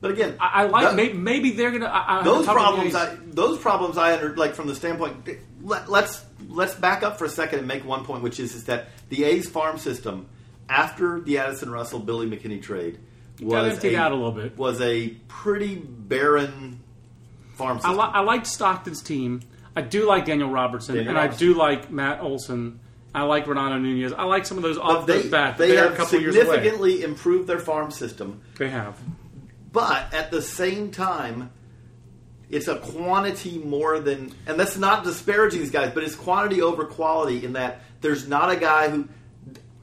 But 0.00 0.10
again, 0.10 0.36
I, 0.40 0.62
I 0.62 0.66
like 0.66 0.84
that- 0.84 0.94
maybe, 0.96 1.14
maybe 1.14 1.50
they're 1.52 1.70
going 1.70 1.82
to 1.82 2.20
those 2.24 2.46
problems. 2.46 2.94
I, 2.94 3.16
those 3.26 3.58
problems 3.58 3.96
I 3.98 4.14
under 4.14 4.34
like 4.36 4.54
from 4.54 4.66
the 4.66 4.74
standpoint. 4.74 5.28
Let, 5.62 5.90
let's 5.90 6.24
let's 6.48 6.74
back 6.74 7.02
up 7.02 7.18
for 7.18 7.24
a 7.24 7.28
second 7.28 7.58
and 7.60 7.68
make 7.68 7.84
one 7.84 8.04
point, 8.04 8.22
which 8.22 8.38
is 8.40 8.54
is 8.54 8.64
that 8.64 8.88
the 9.08 9.24
A's 9.24 9.48
farm 9.48 9.78
system 9.78 10.26
after 10.68 11.20
the 11.20 11.38
Addison 11.38 11.70
Russell 11.70 11.98
Billy 12.00 12.26
McKinney 12.28 12.62
trade 12.62 12.98
was 13.40 13.82
a, 13.84 13.96
out 13.96 14.12
a 14.12 14.14
little 14.14 14.32
bit. 14.32 14.56
was 14.56 14.80
a 14.80 15.08
pretty 15.28 15.74
barren 15.76 16.80
farm 17.54 17.78
I, 17.78 17.80
system. 17.80 17.96
li- 17.98 18.10
I 18.12 18.20
liked 18.20 18.46
Stockton's 18.46 19.02
team. 19.02 19.40
I 19.76 19.82
do 19.82 20.06
like 20.06 20.24
Daniel 20.24 20.50
Robertson, 20.50 20.94
Daniel 20.94 21.10
and 21.10 21.18
Robertson. 21.18 21.46
I 21.48 21.52
do 21.52 21.54
like 21.58 21.90
Matt 21.90 22.20
Olson. 22.20 22.80
I 23.14 23.22
like 23.22 23.46
Renato 23.46 23.78
Nunez. 23.78 24.12
I 24.12 24.24
like 24.24 24.44
some 24.46 24.56
of 24.56 24.62
those 24.62 24.78
off 24.78 25.06
they 25.06 25.22
the 25.22 25.28
bat. 25.30 25.56
they 25.58 25.68
They're 25.72 25.84
have 25.84 25.92
a 25.92 25.96
couple 25.96 26.20
years 26.20 26.34
away. 26.34 26.44
significantly 26.46 27.02
improved 27.02 27.46
their 27.48 27.58
farm 27.60 27.90
system, 27.92 28.40
They 28.58 28.70
have. 28.70 28.98
but 29.72 30.12
at 30.14 30.30
the 30.32 30.42
same 30.42 30.90
time, 30.90 31.50
it's 32.54 32.68
a 32.68 32.76
quantity 32.76 33.58
more 33.58 33.98
than, 33.98 34.32
and 34.46 34.58
that's 34.58 34.76
not 34.76 35.04
disparaging 35.04 35.60
these 35.60 35.70
guys, 35.70 35.92
but 35.92 36.02
it's 36.04 36.14
quantity 36.14 36.62
over 36.62 36.84
quality 36.84 37.44
in 37.44 37.54
that 37.54 37.80
there's 38.00 38.28
not 38.28 38.50
a 38.50 38.56
guy 38.56 38.88
who. 38.90 39.08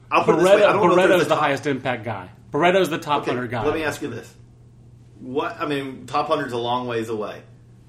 I'll 0.09 0.23
put 0.23 0.35
it 0.35 0.37
this 0.39 0.45
way, 0.45 0.51
I 0.51 0.55
Barreto, 0.57 0.73
don't 0.73 0.81
know 0.87 0.91
if 0.91 0.95
there's 0.95 1.07
Barreto's 1.07 1.21
a 1.25 1.29
the 1.29 1.35
top- 1.35 1.43
highest 1.43 1.67
impact 1.67 2.03
guy. 2.03 2.29
Barreto 2.51 2.81
is 2.81 2.89
the 2.89 2.97
top 2.97 3.21
Okay, 3.23 3.31
hundred 3.31 3.49
guy. 3.51 3.63
let 3.65 3.73
me 3.75 3.83
ask 3.83 4.01
you 4.01 4.09
this: 4.09 4.33
What 5.19 5.57
I 5.59 5.65
mean, 5.67 6.05
top 6.05 6.27
hundred's 6.27 6.53
a 6.53 6.57
long 6.57 6.87
ways 6.87 7.09
away. 7.09 7.41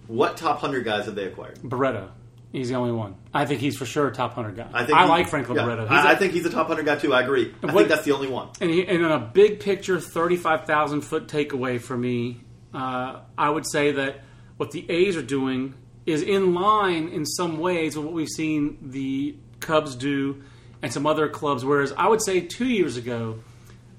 What 0.06 0.36
top 0.36 0.58
hundred 0.60 0.84
guys 0.84 1.06
have 1.06 1.14
they 1.14 1.24
acquired? 1.26 1.58
Barreto. 1.62 2.10
He's 2.52 2.68
the 2.68 2.74
only 2.74 2.92
one. 2.92 3.14
I 3.32 3.46
think 3.46 3.60
he's 3.60 3.78
for 3.78 3.86
sure 3.86 4.08
a 4.08 4.12
top 4.12 4.34
hundred 4.34 4.56
guy. 4.56 4.68
I 4.74 4.84
think 4.84 4.98
I 4.98 5.04
he- 5.04 5.08
like 5.08 5.28
Franklin 5.28 5.56
yeah. 5.56 5.80
He's 5.82 5.90
I, 5.90 6.10
a- 6.10 6.12
I 6.12 6.14
think 6.16 6.32
he's 6.34 6.44
a 6.44 6.50
top 6.50 6.66
hundred 6.66 6.84
guy 6.84 6.96
too. 6.96 7.14
I 7.14 7.22
agree. 7.22 7.54
I 7.62 7.66
What- 7.66 7.74
think 7.76 7.88
that's 7.88 8.04
the 8.04 8.12
only 8.12 8.28
one. 8.28 8.48
And, 8.60 8.70
he, 8.70 8.86
and 8.86 9.02
on 9.06 9.10
a 9.12 9.18
big 9.24 9.60
picture, 9.60 9.98
35,000 9.98 11.00
foot 11.00 11.28
takeaway 11.28 11.80
for 11.80 11.96
me, 11.96 12.40
uh, 12.74 13.20
I 13.38 13.48
would 13.48 13.64
say 13.66 13.92
that 13.92 14.20
what 14.62 14.70
the 14.70 14.88
A's 14.88 15.16
are 15.16 15.22
doing 15.22 15.74
is 16.06 16.22
in 16.22 16.54
line 16.54 17.08
in 17.08 17.26
some 17.26 17.58
ways 17.58 17.96
with 17.96 18.04
what 18.04 18.14
we've 18.14 18.28
seen 18.28 18.78
the 18.80 19.34
Cubs 19.58 19.96
do 19.96 20.40
and 20.82 20.92
some 20.92 21.04
other 21.04 21.28
clubs. 21.28 21.64
Whereas 21.64 21.92
I 21.98 22.06
would 22.06 22.22
say 22.22 22.42
two 22.42 22.66
years 22.68 22.96
ago, 22.96 23.40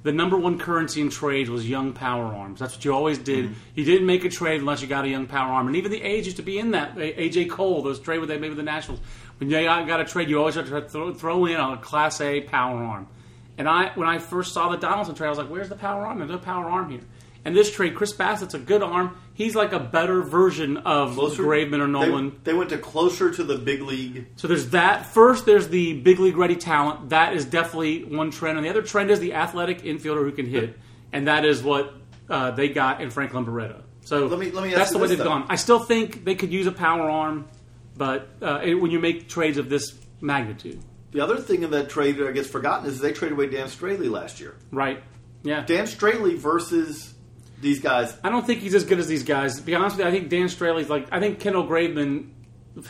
the 0.03 0.13
number 0.13 0.37
one 0.37 0.57
currency 0.57 1.01
in 1.01 1.09
trades 1.09 1.49
was 1.49 1.69
young 1.69 1.91
power 1.91 2.23
arms. 2.23 2.61
That's 2.61 2.75
what 2.75 2.85
you 2.85 2.93
always 2.93 3.17
did. 3.17 3.47
Mm-hmm. 3.47 3.53
You 3.75 3.83
didn't 3.83 4.07
make 4.07 4.23
a 4.23 4.29
trade 4.29 4.61
unless 4.61 4.81
you 4.81 4.87
got 4.87 5.03
a 5.03 5.09
young 5.09 5.27
power 5.27 5.51
arm. 5.51 5.67
And 5.67 5.75
even 5.75 5.91
the 5.91 6.01
A's 6.01 6.23
used 6.23 6.37
to 6.37 6.43
be 6.43 6.57
in 6.57 6.71
that. 6.71 6.95
AJ 6.95 7.49
Cole, 7.49 7.81
those 7.81 7.99
trade 7.99 8.19
with 8.19 8.29
they 8.29 8.37
made 8.37 8.47
with 8.47 8.57
the 8.57 8.63
Nationals. 8.63 9.01
When 9.41 9.49
you 9.49 9.63
got, 9.63 9.85
got 9.85 9.99
a 9.99 10.05
trade, 10.05 10.29
you 10.29 10.39
always 10.39 10.55
had 10.55 10.67
to 10.67 10.81
throw, 10.87 11.13
throw 11.13 11.45
in 11.45 11.59
a 11.59 11.75
Class 11.75 12.21
A 12.21 12.39
power 12.39 12.81
arm. 12.81 13.09
And 13.57 13.67
I, 13.67 13.91
when 13.95 14.07
I 14.07 14.19
first 14.19 14.53
saw 14.53 14.69
the 14.69 14.77
Donaldson 14.77 15.13
trade, 15.13 15.27
I 15.27 15.29
was 15.29 15.39
like, 15.39 15.49
"Where's 15.49 15.67
the 15.67 15.75
power 15.75 16.05
arm? 16.05 16.19
There's 16.19 16.31
no 16.31 16.37
power 16.37 16.69
arm 16.69 16.89
here." 16.89 17.01
And 17.45 17.55
this 17.55 17.71
trade, 17.71 17.95
Chris 17.95 18.13
Bassitt's 18.13 18.53
a 18.53 18.59
good 18.59 18.81
arm. 18.81 19.17
He's 19.33 19.53
like 19.55 19.73
a 19.73 19.79
better 19.79 20.21
version 20.21 20.77
of 20.77 21.13
Closer- 21.15 21.43
Graveman 21.43 21.79
or 21.81 21.87
they- 22.05 22.11
Nolin. 22.11 22.31
They, 22.43 22.53
went 22.53 22.69
to 22.69 22.77
closer 22.77 23.31
to 23.31 23.43
the 23.43 23.57
big 23.57 23.81
league. 23.81 24.27
So 24.37 24.47
there's 24.47 24.69
that. 24.69 25.07
First, 25.07 25.45
there's 25.45 25.67
the 25.67 25.93
big 25.99 26.19
league 26.19 26.37
ready 26.37 26.55
talent. 26.55 27.09
That 27.09 27.33
is 27.33 27.43
definitely 27.45 28.05
one 28.05 28.31
trend. 28.31 28.57
And 28.57 28.65
the 28.65 28.69
other 28.69 28.81
trend 28.81 29.11
is 29.11 29.19
the 29.19 29.33
athletic 29.33 29.81
infielder 29.81 30.23
who 30.23 30.31
can 30.31 30.45
hit. 30.45 30.77
And 31.11 31.27
that 31.27 31.43
is 31.45 31.61
what 31.61 31.93
uh, 32.29 32.51
they 32.51 32.69
got 32.69 33.01
in 33.01 33.09
Franklin 33.09 33.43
Barreto. 33.43 33.83
So 34.05 34.27
Let 34.27 34.39
me- 34.39 34.51
let 34.51 34.63
me 34.63 34.69
ask 34.69 34.77
that's 34.77 34.91
the 34.91 34.97
way 34.99 35.07
they've 35.07 35.17
though. 35.17 35.23
gone. 35.25 35.45
I 35.49 35.55
still 35.57 35.79
think 35.79 36.23
they 36.23 36.35
could 36.35 36.51
use 36.53 36.67
a 36.67 36.71
power 36.71 37.09
arm, 37.09 37.47
but 37.97 38.29
uh, 38.41 38.61
it- 38.63 38.75
when 38.75 38.91
you 38.91 38.99
make 38.99 39.27
trades 39.27 39.57
of 39.57 39.67
this 39.69 39.93
magnitude, 40.21 40.79
The 41.11 41.19
other 41.21 41.37
thing 41.37 41.63
in 41.63 41.71
that 41.71 41.89
trade 41.89 42.17
that 42.17 42.33
gets 42.33 42.47
forgotten 42.47 42.87
is 42.89 42.99
they 42.99 43.11
traded 43.11 43.37
away 43.37 43.47
Dan 43.47 43.67
Straily 43.67 44.09
last 44.09 44.39
year. 44.39 44.55
right? 44.71 45.03
Yeah. 45.43 45.63
Dan 45.65 45.85
Straily 45.85 46.37
versus 46.37 47.12
these 47.61 47.79
guys. 47.79 48.15
I 48.23 48.29
don't 48.29 48.45
think 48.45 48.61
he's 48.61 48.75
as 48.75 48.83
good 48.83 48.99
as 48.99 49.07
these 49.07 49.23
guys. 49.23 49.55
To 49.57 49.61
be 49.61 49.75
honest 49.75 49.97
with 49.97 50.05
you, 50.05 50.11
I 50.11 50.13
think 50.13 50.29
Dan 50.29 50.47
Straily's 50.47 50.89
like 50.89 51.07
I 51.11 51.19
think 51.19 51.39
Kendall 51.39 51.65
Graveman. 51.65 52.29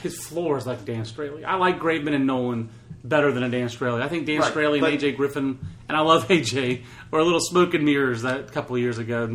His 0.01 0.17
floor 0.17 0.57
is 0.57 0.65
like 0.65 0.85
Dan 0.85 1.03
Straily. 1.03 1.43
I 1.43 1.55
like 1.55 1.77
Graveman 1.77 2.15
and 2.15 2.29
Nolin 2.29 2.69
better 3.03 3.33
than 3.33 3.43
a 3.43 3.49
Dan 3.49 3.67
Straily. 3.67 4.01
I 4.01 4.07
think 4.07 4.25
Dan 4.25 4.39
Right, 4.39 4.53
Straily 4.53 4.77
and 4.77 4.99
AJ 4.99 5.17
Griffin, 5.17 5.59
and 5.89 5.97
I 5.97 5.99
love 6.01 6.27
AJ, 6.29 6.83
were 7.11 7.19
a 7.19 7.23
little 7.23 7.41
smoke 7.41 7.73
and 7.73 7.83
mirrors 7.83 8.21
that 8.21 8.51
couple 8.51 8.75
of 8.75 8.81
years 8.81 8.97
ago. 8.97 9.25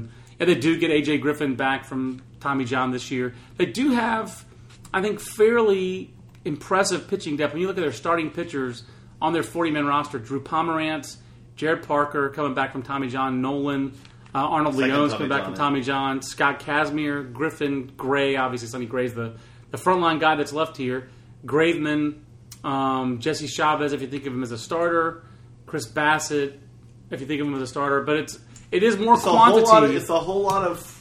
And 0.40 0.48
they 0.48 0.54
do 0.54 0.78
get 0.78 0.90
AJ 0.90 1.20
Griffin 1.20 1.54
back 1.54 1.84
from 1.84 2.22
Tommy 2.40 2.64
John 2.64 2.92
this 2.92 3.10
year. 3.10 3.34
They 3.56 3.66
do 3.66 3.90
have, 3.90 4.44
I 4.94 5.02
think, 5.02 5.20
fairly 5.20 6.14
impressive 6.44 7.08
pitching 7.08 7.36
depth. 7.36 7.52
When 7.52 7.60
you 7.60 7.68
look 7.68 7.76
at 7.76 7.82
their 7.82 7.92
starting 7.92 8.30
pitchers 8.30 8.84
on 9.20 9.32
their 9.32 9.42
40 9.42 9.70
man 9.72 9.86
roster, 9.86 10.18
Drew 10.18 10.42
Pomeranz, 10.42 11.16
Jarrod 11.56 11.86
Parker 11.86 12.30
coming 12.30 12.54
back 12.54 12.72
from 12.72 12.82
Tommy 12.82 13.08
John, 13.08 13.42
Nolin, 13.42 13.92
uh, 14.34 14.38
Arnold 14.38 14.74
Second 14.74 14.90
Leone's 14.90 15.12
coming 15.12 15.28
back 15.28 15.40
John, 15.42 15.46
from. 15.46 15.54
Tommy 15.54 15.80
John, 15.82 16.22
Scott 16.22 16.60
Kazmir, 16.60 17.32
Griffin, 17.32 17.92
Gray, 17.96 18.36
obviously 18.36 18.68
Sonny 18.68 18.86
Gray's 18.86 19.14
the, 19.14 19.36
the 19.70 19.78
frontline 19.78 20.20
guy 20.20 20.34
that's 20.36 20.52
left 20.52 20.76
here, 20.76 21.08
Graveman, 21.46 22.20
um, 22.64 23.20
Jesse 23.20 23.46
Chavez, 23.46 23.92
if 23.92 24.00
you 24.02 24.08
think 24.08 24.26
of 24.26 24.32
him 24.32 24.42
as 24.42 24.52
a 24.52 24.58
starter, 24.58 25.24
Chris 25.66 25.86
Bassitt, 25.86 26.58
if 27.10 27.20
you 27.20 27.26
think 27.26 27.40
of 27.40 27.46
him 27.46 27.54
as 27.54 27.62
a 27.62 27.66
starter, 27.66 28.02
but 28.02 28.16
it's 28.16 28.38
it 28.70 28.82
is 28.82 28.98
more 28.98 29.14
It's 29.14 29.24
a 29.24 29.30
quantity. 29.30 29.64
whole 29.64 29.72
lot. 29.74 29.84
Of, 29.84 29.94
it's 29.96 30.08
a 30.10 30.18
whole 30.18 30.42
lot 30.42 30.64
of. 30.66 30.94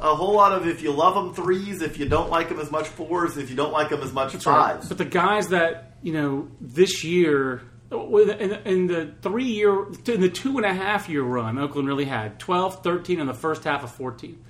A 0.00 0.12
whole 0.16 0.34
lot 0.34 0.50
of 0.50 0.66
if 0.66 0.82
you 0.82 0.90
love 0.90 1.14
them 1.14 1.32
threes, 1.34 1.80
if 1.80 1.98
you 2.00 2.08
don't 2.08 2.28
like 2.28 2.48
them 2.48 2.58
as 2.58 2.68
much 2.68 2.88
fours, 2.88 3.36
if 3.36 3.48
you 3.48 3.54
don't 3.54 3.72
like 3.72 3.90
them 3.90 4.02
as 4.02 4.12
much 4.12 4.32
That's 4.32 4.44
right. 4.44 4.72
fives. 4.74 4.88
But 4.88 4.98
the 4.98 5.04
guys 5.04 5.48
that 5.50 5.98
you 6.02 6.12
know 6.12 6.48
this 6.60 7.04
year, 7.04 7.62
with- 7.62 7.73
in, 8.02 8.52
in 8.64 8.86
the 8.86 9.14
three 9.22 9.44
year, 9.44 9.86
in 10.06 10.20
the 10.20 10.28
two 10.28 10.56
and 10.56 10.66
a 10.66 10.74
half 10.74 11.08
year 11.08 11.22
run, 11.22 11.58
Oakland 11.58 11.88
really 11.88 12.04
had 12.04 12.38
12, 12.38 12.82
13 12.82 13.20
in 13.20 13.26
the 13.26 13.34
first 13.34 13.64
half 13.64 13.84
of 13.84 13.92
14. 13.92 14.42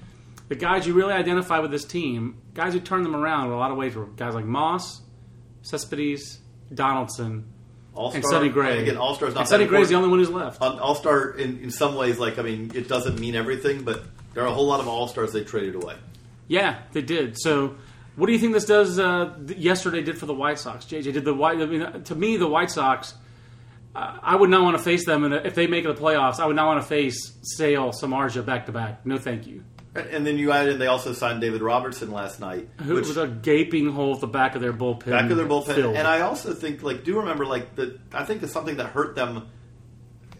The 0.48 0.54
guys 0.54 0.86
you 0.86 0.94
really 0.94 1.12
identify 1.12 1.58
with 1.58 1.70
this 1.70 1.84
team, 1.84 2.36
guys 2.52 2.74
who 2.74 2.80
turned 2.80 3.04
them 3.04 3.16
around 3.16 3.46
in 3.46 3.52
a 3.52 3.56
lot 3.56 3.70
of 3.70 3.76
ways 3.76 3.94
were 3.94 4.06
guys 4.06 4.34
like 4.34 4.44
Moss, 4.44 5.00
Cespedes, 5.62 6.38
Donaldson, 6.72 7.46
All 7.94 8.12
and 8.12 8.24
Sonny 8.24 8.50
Gray. 8.50 8.82
Again, 8.82 8.96
all 8.96 9.14
stars 9.14 9.34
not 9.34 9.48
Sonny 9.48 9.66
Gray's 9.66 9.88
the 9.88 9.94
only 9.94 10.08
one 10.08 10.18
who's 10.18 10.30
left. 10.30 10.60
All 10.60 10.94
star 10.94 11.30
in, 11.30 11.60
in 11.60 11.70
some 11.70 11.94
ways, 11.94 12.18
like 12.18 12.38
I 12.38 12.42
mean, 12.42 12.72
it 12.74 12.88
doesn't 12.88 13.18
mean 13.18 13.34
everything, 13.34 13.84
but 13.84 14.04
there 14.34 14.42
are 14.42 14.48
a 14.48 14.52
whole 14.52 14.66
lot 14.66 14.80
of 14.80 14.88
all 14.88 15.08
stars 15.08 15.32
they 15.32 15.44
traded 15.44 15.76
away. 15.76 15.96
Yeah, 16.46 16.80
they 16.92 17.02
did. 17.02 17.38
So, 17.40 17.76
what 18.16 18.26
do 18.26 18.32
you 18.32 18.38
think 18.38 18.52
this 18.52 18.66
does? 18.66 18.98
Uh, 18.98 19.34
th- 19.46 19.58
yesterday 19.58 20.02
did 20.02 20.18
for 20.18 20.26
the 20.26 20.34
White 20.34 20.58
Sox. 20.58 20.84
JJ 20.84 21.14
did 21.14 21.24
the 21.24 21.34
White. 21.34 21.60
I 21.60 21.66
mean, 21.66 22.02
to 22.04 22.14
me, 22.14 22.36
the 22.36 22.48
White 22.48 22.70
Sox. 22.70 23.14
I 23.94 24.34
would 24.34 24.50
not 24.50 24.62
want 24.64 24.76
to 24.76 24.82
face 24.82 25.06
them, 25.06 25.22
and 25.24 25.34
if 25.46 25.54
they 25.54 25.66
make 25.68 25.84
the 25.84 25.94
playoffs, 25.94 26.40
I 26.40 26.46
would 26.46 26.56
not 26.56 26.66
want 26.66 26.82
to 26.82 26.88
face 26.88 27.38
Sale, 27.42 27.92
Samardzija 27.92 28.44
back 28.44 28.66
to 28.66 28.72
back. 28.72 29.06
No, 29.06 29.18
thank 29.18 29.46
you. 29.46 29.62
And- 29.94 30.06
And 30.08 30.26
then 30.26 30.36
you 30.36 30.50
added, 30.50 30.80
they 30.80 30.88
also 30.88 31.12
signed 31.12 31.40
David 31.40 31.62
Robertson 31.62 32.10
last 32.10 32.40
night, 32.40 32.68
Who 32.82 32.96
which 32.96 33.06
was 33.06 33.16
a 33.16 33.28
gaping 33.28 33.92
hole 33.92 34.14
at 34.14 34.20
the 34.20 34.26
back 34.26 34.56
of 34.56 34.60
their 34.60 34.72
bullpen. 34.72 35.10
back 35.10 35.30
of 35.30 35.36
their 35.36 35.46
bullpen. 35.46 35.74
filled. 35.76 35.94
And 35.96 36.08
I 36.08 36.22
also 36.22 36.52
think, 36.52 36.82
like, 36.82 37.04
do 37.04 37.18
remember, 37.20 37.46
like, 37.46 37.76
the 37.76 37.98
I 38.12 38.24
think 38.24 38.42
it's 38.42 38.52
something 38.52 38.78
that 38.78 38.86
hurt 38.86 39.14
them, 39.14 39.46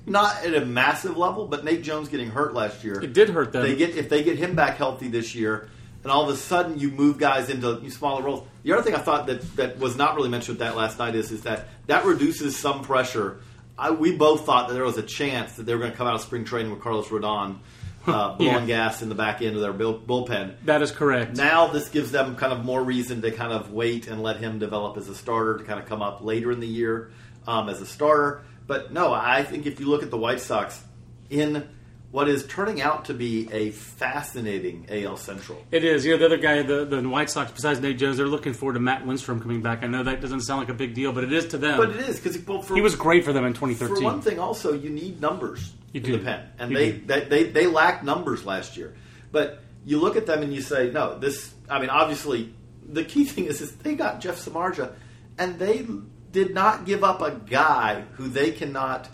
not 0.07 0.45
at 0.45 0.55
a 0.55 0.65
massive 0.67 1.17
level, 1.17 1.47
but 1.47 1.65
Nate 1.65 1.83
Jones 1.85 2.09
getting 2.09 2.31
hurt 2.31 2.55
last 2.55 2.83
year. 2.83 3.01
it 3.01 3.13
did 3.13 3.31
hurt 3.31 3.53
them. 3.53 3.63
They 3.63 3.77
get 3.77 3.97
if 3.97 4.09
they 4.09 4.25
get 4.25 4.37
him 4.37 4.57
back 4.57 4.77
healthy 4.77 5.07
this 5.09 5.35
year, 5.37 5.69
and 6.05 6.13
all 6.13 6.23
of 6.23 6.29
a 6.29 6.37
sudden 6.37 6.79
you 6.79 6.91
move 6.91 7.19
guys 7.19 7.51
into 7.51 7.91
smaller 7.91 8.23
roles. 8.23 8.47
The 8.63 8.73
other 8.73 8.83
thing 8.83 8.95
I 8.95 8.99
thought 9.01 9.27
that 9.27 9.57
that 9.57 9.79
was 9.81 9.97
not 9.97 10.15
really 10.15 10.29
mentioned 10.29 10.59
with 10.59 10.67
that 10.67 10.77
last 10.77 10.99
night 10.99 11.17
is 11.17 11.33
is 11.33 11.43
that 11.43 11.67
that 11.89 12.05
reduces 12.05 12.57
some 12.57 12.83
pressure. 12.83 13.41
I, 13.77 13.91
we 13.91 14.17
both 14.17 14.47
thought 14.47 14.69
that 14.69 14.75
there 14.75 14.85
was 14.85 14.99
a 14.99 15.03
chance 15.03 15.55
that 15.55 15.65
they 15.65 15.75
were 15.75 15.81
going 15.81 15.91
to 15.91 15.97
come 15.99 16.07
out 16.07 16.15
of 16.15 16.21
spring 16.21 16.45
training 16.45 16.71
with 16.71 16.81
Carlos 16.81 17.09
Rodon 17.09 17.59
uh, 18.07 18.37
blowing 18.37 18.69
Yeah. 18.69 18.87
gas 18.87 19.03
in 19.03 19.09
the 19.09 19.15
back 19.17 19.43
end 19.43 19.57
of 19.57 19.63
their 19.63 19.73
bull, 19.73 19.99
bullpen. 19.99 20.55
that 20.67 20.81
is 20.83 20.93
correct. 20.93 21.37
Now 21.37 21.67
this 21.69 21.89
gives 21.89 22.13
them 22.13 22.37
kind 22.37 22.53
of 22.53 22.65
more 22.65 22.83
reason 22.85 23.21
to 23.23 23.31
kind 23.33 23.53
of 23.53 23.73
wait 23.73 24.07
and 24.07 24.23
let 24.23 24.37
him 24.37 24.59
develop 24.61 24.97
as 24.99 25.09
a 25.09 25.15
starter 25.15 25.59
to 25.59 25.65
kind 25.65 25.81
of 25.81 25.87
come 25.87 26.03
up 26.03 26.23
later 26.23 26.53
in 26.53 26.61
the 26.61 26.69
year 26.69 27.11
um, 27.49 27.69
as 27.69 27.81
a 27.81 27.87
starter. 27.87 28.43
But 28.67 28.93
no, 28.93 29.13
I 29.13 29.43
think 29.43 29.67
if 29.67 29.81
you 29.81 29.87
look 29.87 30.03
at 30.03 30.11
the 30.11 30.17
White 30.19 30.41
Sox 30.41 30.83
in 31.31 31.67
what 32.15 32.29
is 32.29 32.47
turning 32.47 32.81
out 32.81 33.07
to 33.07 33.13
be 33.13 33.49
a 33.51 33.73
fascinating 33.73 34.87
AL 34.89 35.17
Central. 35.17 35.61
It 35.73 35.83
is. 35.83 36.07
You 36.07 36.13
know, 36.13 36.19
the 36.19 36.27
other 36.27 36.37
guy, 36.37 36.63
the, 36.63 36.85
the 36.85 37.09
White 37.09 37.29
Sox, 37.29 37.51
besides 37.51 37.81
Nate 37.81 37.99
Jones, 37.99 38.19
they're 38.19 38.29
looking 38.29 38.53
forward 38.53 38.75
to 38.75 38.79
Matt 38.79 39.05
Lindstrom 39.05 39.41
coming 39.41 39.63
back. 39.63 39.83
I 39.83 39.89
know 39.89 40.05
that 40.05 40.21
doesn't 40.21 40.43
sound 40.43 40.61
like 40.61 40.69
a 40.69 40.75
big 40.75 40.95
deal, 40.95 41.13
but 41.13 41.25
it 41.25 41.33
is 41.33 41.49
to 41.49 41.59
them. 41.59 41.77
But 41.77 41.91
it 41.91 42.09
is 42.09 42.21
because 42.21 42.39
well, 42.47 42.63
for, 42.63 42.77
he 42.77 42.81
was 42.83 42.95
great 42.95 43.25
for 43.25 43.33
them 43.33 43.45
in 43.45 43.53
2013. 43.53 43.97
for 43.97 44.01
2013. 44.01 44.05
one 44.05 44.21
thing. 44.21 44.39
Also, 44.39 44.75
you 44.75 44.91
need 44.91 45.21
numbers 45.21 45.73
You 45.93 46.03
in 46.03 46.07
do. 46.07 46.13
the 46.19 46.25
pen, 46.25 46.47
and 46.57 46.71
You 46.71 46.77
they, 46.77 46.93
do. 46.93 47.05
they 47.05 47.25
they 47.25 47.43
they 47.51 47.67
lacked 47.67 48.05
numbers 48.05 48.47
last 48.47 48.77
year. 48.77 48.95
But 49.33 49.65
you 49.85 49.99
look 49.99 50.15
at 50.15 50.25
them 50.27 50.41
and 50.45 50.55
you 50.55 50.61
say, 50.61 50.93
no, 50.93 51.19
this. 51.19 51.53
I 51.69 51.81
mean, 51.81 51.91
obviously, 51.91 52.55
the 52.89 53.03
key 53.03 53.25
thing 53.33 53.47
is 53.47 53.61
is 53.61 53.75
they 53.79 53.97
got 53.97 54.21
Jeff 54.21 54.37
Samardzija, 54.37 54.93
and 55.37 55.59
they 55.59 55.85
did 56.31 56.55
not 56.55 56.87
give 56.87 57.03
up 57.03 57.23
a 57.23 57.33
guy 57.33 58.03
who 58.13 58.29
they 58.29 58.53
cannot 58.53 59.09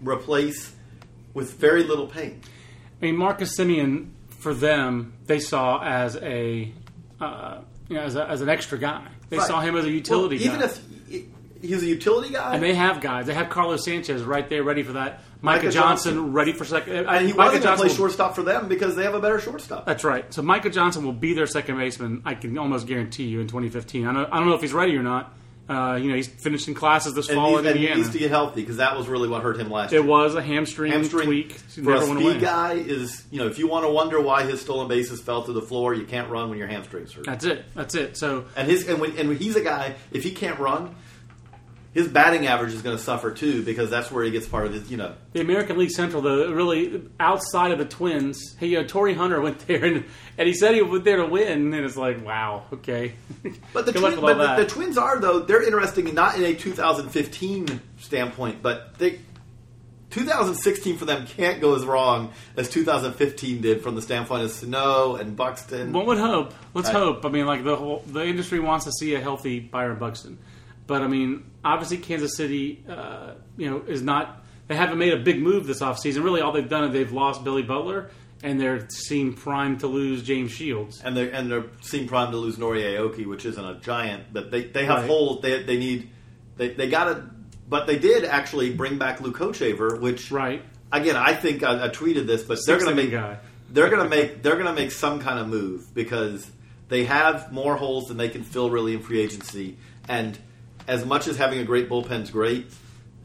replace 0.00 0.72
with 1.38 1.54
very 1.54 1.84
little 1.84 2.06
pain. 2.06 2.40
I 3.00 3.06
mean, 3.06 3.16
Marcus 3.16 3.56
Semien 3.58 4.08
for 4.28 4.52
them 4.52 5.14
they 5.26 5.38
saw 5.40 5.82
as 5.82 6.16
a 6.16 6.70
uh, 7.20 7.58
you 7.88 7.96
know 7.96 8.02
as, 8.02 8.14
a, 8.16 8.28
as 8.28 8.40
an 8.42 8.48
extra 8.50 8.76
guy. 8.78 9.06
They 9.30 9.38
Right. 9.38 9.46
saw 9.46 9.60
him 9.60 9.76
as 9.76 9.84
a 9.86 9.90
utility 9.90 10.36
Well, 10.36 10.44
even 10.46 10.60
guy. 10.60 10.66
if 10.66 11.24
he's 11.62 11.82
a 11.82 11.86
utility 11.86 12.30
guy, 12.32 12.54
and 12.54 12.62
they 12.62 12.74
have 12.74 13.00
guys. 13.00 13.26
They 13.26 13.34
have 13.34 13.48
Carlos 13.50 13.84
Sanchez 13.84 14.22
right 14.22 14.48
there, 14.48 14.62
ready 14.62 14.82
for 14.82 14.92
that. 14.92 15.20
Micah, 15.40 15.64
Micah 15.66 15.70
Johnson, 15.72 16.14
Johnson. 16.14 16.32
ready 16.32 16.52
for 16.52 16.64
second. 16.64 16.94
and 17.06 17.26
he 17.26 17.32
Micah 17.32 17.36
wasn't 17.36 17.64
going 17.64 17.76
to 17.78 17.82
play 17.84 17.94
shortstop 17.94 18.34
for 18.34 18.42
them 18.42 18.66
because 18.68 18.96
they 18.96 19.04
have 19.04 19.14
a 19.14 19.20
better 19.20 19.38
shortstop. 19.38 19.86
That's 19.86 20.02
right. 20.02 20.32
So 20.34 20.42
Micah 20.42 20.70
Johnson 20.70 21.04
will 21.04 21.12
be 21.12 21.32
their 21.34 21.46
second 21.46 21.76
baseman. 21.76 22.22
I 22.24 22.34
can 22.34 22.56
almost 22.58 22.86
guarantee 22.88 23.24
you 23.24 23.40
in 23.40 23.46
2015. 23.46 24.06
I 24.06 24.12
don't, 24.12 24.32
I 24.32 24.38
don't 24.38 24.48
know 24.48 24.54
if 24.54 24.60
he's 24.62 24.72
ready 24.72 24.96
or 24.96 25.02
not. 25.02 25.32
Uh, 25.68 25.96
you 26.00 26.08
know, 26.08 26.16
he's 26.16 26.26
finishing 26.28 26.72
classes 26.74 27.12
this 27.14 27.28
And, 27.28 27.36
fall 27.36 27.58
in 27.58 27.66
and 27.66 27.76
he 27.76 27.82
Indiana. 27.84 27.96
needs 27.96 28.10
to 28.12 28.18
get 28.18 28.30
healthy 28.30 28.62
because 28.62 28.78
that 28.78 28.96
was 28.96 29.06
really 29.06 29.28
what 29.28 29.42
hurt 29.42 29.58
him 29.60 29.70
last 29.70 29.92
it 29.92 29.96
year. 29.96 30.04
It 30.04 30.08
was 30.08 30.34
a 30.34 30.40
hamstring, 30.42 30.92
Hamstring 30.92 31.26
tweak. 31.26 31.52
For 31.52 31.92
a 31.94 32.00
speed 32.06 32.40
guy 32.40 32.72
is 32.72 33.24
you 33.30 33.38
know 33.38 33.46
if 33.48 33.58
you 33.58 33.68
want 33.68 33.84
to 33.84 33.90
wonder 33.92 34.18
why 34.20 34.44
his 34.44 34.62
stolen 34.62 34.88
bases 34.88 35.20
fell 35.20 35.42
to 35.42 35.52
the 35.52 35.60
floor, 35.60 35.92
you 35.92 36.06
can't 36.06 36.30
run 36.30 36.48
when 36.48 36.58
your 36.58 36.68
hamstrings 36.68 37.12
hurt. 37.12 37.26
That's 37.26 37.44
it. 37.44 37.66
That's 37.74 37.94
it. 37.94 38.16
So 38.16 38.46
And 38.56 38.66
his 38.66 38.88
and 38.88 38.98
when 38.98 39.16
and 39.18 39.28
when 39.28 39.36
he's 39.38 39.56
a 39.56 39.60
guy 39.62 39.96
if 40.10 40.22
he 40.24 40.30
can't 40.30 40.58
run, 40.58 40.94
his 41.94 42.08
batting 42.08 42.46
average 42.46 42.74
is 42.74 42.82
going 42.82 42.96
to 42.96 43.02
suffer 43.02 43.30
too 43.30 43.62
because 43.64 43.90
that's 43.90 44.10
where 44.10 44.24
he 44.24 44.30
gets 44.30 44.46
part 44.46 44.66
of 44.66 44.72
his 44.72 44.90
you 44.90 44.96
know 44.96 45.14
the 45.32 45.40
American 45.40 45.78
League 45.78 45.90
Central, 45.90 46.22
though, 46.22 46.50
really 46.52 47.02
outside 47.18 47.72
of 47.72 47.78
the 47.78 47.84
Twins, 47.84 48.56
hey, 48.58 48.68
you 48.68 48.78
uh, 48.78 48.82
know, 48.82 48.86
Torii 48.86 49.14
Hunter 49.14 49.40
went 49.42 49.66
there 49.66 49.84
and, 49.84 50.04
and 50.36 50.48
he 50.48 50.54
said 50.54 50.74
he 50.74 50.82
went 50.82 51.04
there 51.04 51.18
to 51.18 51.26
win, 51.26 51.72
and 51.72 51.84
it's 51.84 51.96
like, 51.96 52.24
wow, 52.24 52.64
okay. 52.72 53.14
But 53.72 53.86
the, 53.86 53.92
twin, 53.98 54.20
but 54.20 54.56
the, 54.56 54.64
the 54.64 54.68
Twins 54.68 54.98
are 54.98 55.18
though 55.20 55.40
they're 55.40 55.62
interesting 55.62 56.14
not 56.14 56.36
in 56.36 56.44
a 56.44 56.54
2015 56.54 57.80
standpoint, 57.98 58.62
but 58.62 58.98
they 58.98 59.20
2016 60.10 60.96
for 60.96 61.04
them 61.04 61.26
can't 61.26 61.60
go 61.60 61.74
as 61.74 61.84
wrong 61.84 62.32
as 62.56 62.70
2015 62.70 63.60
did 63.60 63.82
from 63.82 63.94
the 63.94 64.02
standpoint 64.02 64.42
of 64.42 64.50
Sano 64.50 65.16
and 65.16 65.36
Buxton. 65.36 65.92
One 65.92 66.06
would 66.06 66.18
hope. 66.18 66.54
Let's 66.74 66.88
I- 66.88 66.92
hope. 66.92 67.24
I 67.24 67.28
mean, 67.28 67.46
like 67.46 67.64
the 67.64 67.76
whole 67.76 68.02
the 68.06 68.24
industry 68.24 68.60
wants 68.60 68.86
to 68.86 68.92
see 68.92 69.14
a 69.14 69.20
healthy 69.20 69.60
Byron 69.60 69.98
Buxton, 69.98 70.38
but 70.88 71.02
I 71.02 71.06
mean, 71.06 71.44
obviously 71.64 71.98
Kansas 71.98 72.36
City, 72.36 72.82
uh, 72.88 73.34
you 73.56 73.70
know, 73.70 73.82
is 73.86 74.02
not. 74.02 74.44
They 74.66 74.74
haven't 74.74 74.98
made 74.98 75.12
a 75.14 75.18
big 75.18 75.40
move 75.40 75.66
this 75.68 75.80
offseason. 75.80 76.24
Really, 76.24 76.40
all 76.40 76.50
they've 76.52 76.68
done 76.68 76.84
is 76.84 76.92
they've 76.92 77.12
lost 77.12 77.44
Billy 77.44 77.62
Butler, 77.62 78.10
and 78.42 78.60
they're 78.60 78.88
seem 78.90 79.32
primed 79.34 79.80
to 79.80 79.86
lose 79.86 80.22
James 80.22 80.50
Shields. 80.50 81.00
and 81.04 81.16
they're 81.16 81.30
and 81.30 81.50
they're 81.50 81.66
seem 81.80 82.08
primed 82.08 82.32
to 82.32 82.38
lose 82.38 82.56
Nori 82.56 82.82
Aoki, 82.82 83.24
which 83.26 83.46
isn't 83.46 83.64
a 83.64 83.76
giant, 83.80 84.32
but 84.32 84.50
they, 84.50 84.64
they 84.64 84.84
have 84.84 84.98
Right. 85.00 85.06
holes. 85.08 85.40
They 85.42 85.62
they 85.62 85.78
need 85.78 86.10
they 86.56 86.70
they 86.70 86.88
got 86.90 87.04
to, 87.04 87.24
but 87.68 87.86
they 87.86 87.98
did 87.98 88.24
actually 88.24 88.72
bring 88.74 88.98
back 88.98 89.20
Luke 89.20 89.38
Hochevar, 89.38 90.00
which 90.00 90.30
Right. 90.30 90.62
again 90.92 91.16
I 91.16 91.32
think 91.34 91.62
I, 91.62 91.86
I 91.86 91.88
tweeted 91.88 92.26
this, 92.26 92.42
but 92.42 92.58
they're 92.66 92.78
going 92.78 92.90
to 92.96 93.02
make 93.02 93.10
guy. 93.10 93.38
they're 93.70 93.88
going 93.90 94.02
to 94.02 94.08
make 94.08 94.42
they're 94.42 94.54
going 94.56 94.66
to 94.66 94.72
make 94.74 94.90
some 94.92 95.20
kind 95.20 95.38
of 95.38 95.48
move 95.48 95.94
because 95.94 96.50
they 96.88 97.04
have 97.04 97.52
more 97.52 97.76
holes 97.76 98.08
than 98.08 98.16
they 98.18 98.28
can 98.28 98.42
fill 98.44 98.68
really 98.70 98.92
in 98.94 99.00
free 99.00 99.20
agency, 99.20 99.76
and 100.08 100.38
as 100.88 101.04
much 101.04 101.28
as 101.28 101.36
having 101.36 101.60
a 101.60 101.64
great 101.64 101.88
bullpen 101.88 102.22
is 102.22 102.30
great, 102.30 102.66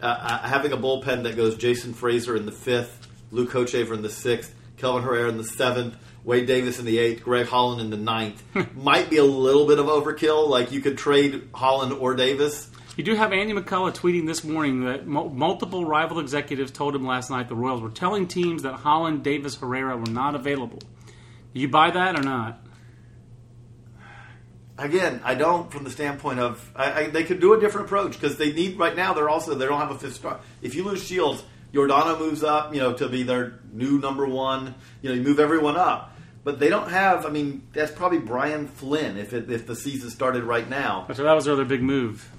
uh, 0.02 0.06
uh, 0.06 0.40
having 0.40 0.74
a 0.74 0.78
bullpen 0.78 1.24
that 1.24 1.36
goes 1.36 1.56
Jason 1.56 1.94
Frasor 1.94 2.38
in 2.38 2.46
the 2.46 2.52
fifth, 2.52 3.08
Luke 3.32 3.52
Hochevar 3.52 3.94
in 3.96 4.02
the 4.02 4.10
sixth, 4.10 4.54
Kelvin 4.78 5.02
Herrera 5.02 5.30
in 5.30 5.38
the 5.38 5.46
seventh, 5.46 5.96
Wade 6.26 6.46
Davis 6.46 6.78
in 6.78 6.86
the 6.86 7.00
eighth, 7.00 7.24
Greg 7.24 7.48
Holland 7.48 7.82
in 7.82 7.90
the 7.90 7.98
ninth 7.98 8.44
might 8.76 9.10
be 9.10 9.18
a 9.18 9.24
little 9.24 9.66
bit 9.66 9.80
of 9.80 9.88
overkill. 9.88 10.48
Like 10.48 10.72
you 10.72 10.82
could 10.82 10.98
trade 10.98 11.50
Holland 11.54 11.94
or 11.94 12.16
Davis. 12.16 12.70
You 12.96 13.04
do 13.04 13.16
have 13.16 13.34
Andy 13.34 13.54
McCullough 13.54 13.96
tweeting 13.96 14.28
this 14.28 14.44
morning 14.44 14.86
that 14.86 15.08
mul- 15.08 15.30
multiple 15.30 15.84
rival 15.84 16.20
executives 16.20 16.72
told 16.72 16.96
him 16.96 17.06
last 17.06 17.32
night 17.32 17.50
the 17.50 17.56
Royals 17.56 17.82
were 17.82 17.90
telling 17.90 18.28
teams 18.28 18.64
that 18.64 18.74
Holland, 18.74 19.24
Davis, 19.24 19.56
Herrera 19.56 19.98
were 19.98 20.12
not 20.12 20.36
available. 20.36 20.80
Do 21.54 21.60
you 21.60 21.70
buy 21.70 21.92
that 21.92 22.20
or 22.20 22.24
not? 22.24 22.63
Again, 24.78 25.22
I 25.24 25.36
don't 25.36 25.72
from 25.72 25.84
the 25.84 25.92
standpoint 25.92 26.40
of 26.40 26.72
I, 26.76 26.92
I, 26.92 27.08
they 27.08 27.24
could 27.24 27.40
do 27.40 27.54
a 27.54 27.60
different 27.60 27.88
approach 27.88 28.14
because 28.14 28.38
they 28.38 28.52
need 28.54 28.78
right 28.78 28.96
now. 28.96 29.14
They're 29.14 29.30
also 29.30 29.54
they 29.54 29.66
don't 29.66 29.80
have 29.80 29.92
a 29.92 30.00
fifth 30.00 30.16
star. 30.16 30.40
If 30.62 30.74
you 30.74 30.84
lose 30.84 31.04
Shields, 31.04 31.44
Yordano 31.74 32.18
moves 32.18 32.44
up, 32.44 32.74
you 32.74 32.80
know, 32.80 32.94
to 32.94 33.08
be 33.08 33.24
their 33.24 33.60
new 33.72 34.00
number 34.00 34.26
one. 34.26 34.76
You 35.02 35.10
know, 35.10 35.16
you 35.16 35.22
move 35.22 35.40
everyone 35.40 35.76
up, 35.76 36.16
but 36.44 36.60
they 36.60 36.70
don't 36.70 36.90
have. 36.90 37.26
I 37.26 37.30
mean, 37.30 37.68
that's 37.74 37.92
probably 37.92 38.20
Brian 38.20 38.68
Flynn 38.68 39.18
if 39.18 39.34
it, 39.34 39.50
if 39.52 39.68
the 39.68 39.76
season 39.76 40.10
started 40.10 40.44
right 40.44 40.68
now. 40.68 41.08
So 41.14 41.24
that 41.24 41.34
was 41.34 41.46
their 41.46 41.54
other 41.54 41.66
big 41.66 41.84
move. 41.84 42.30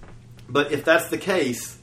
But 0.49 0.73
if 0.73 0.85
that's 0.85 1.09
the 1.09 1.19
case, 1.19 1.79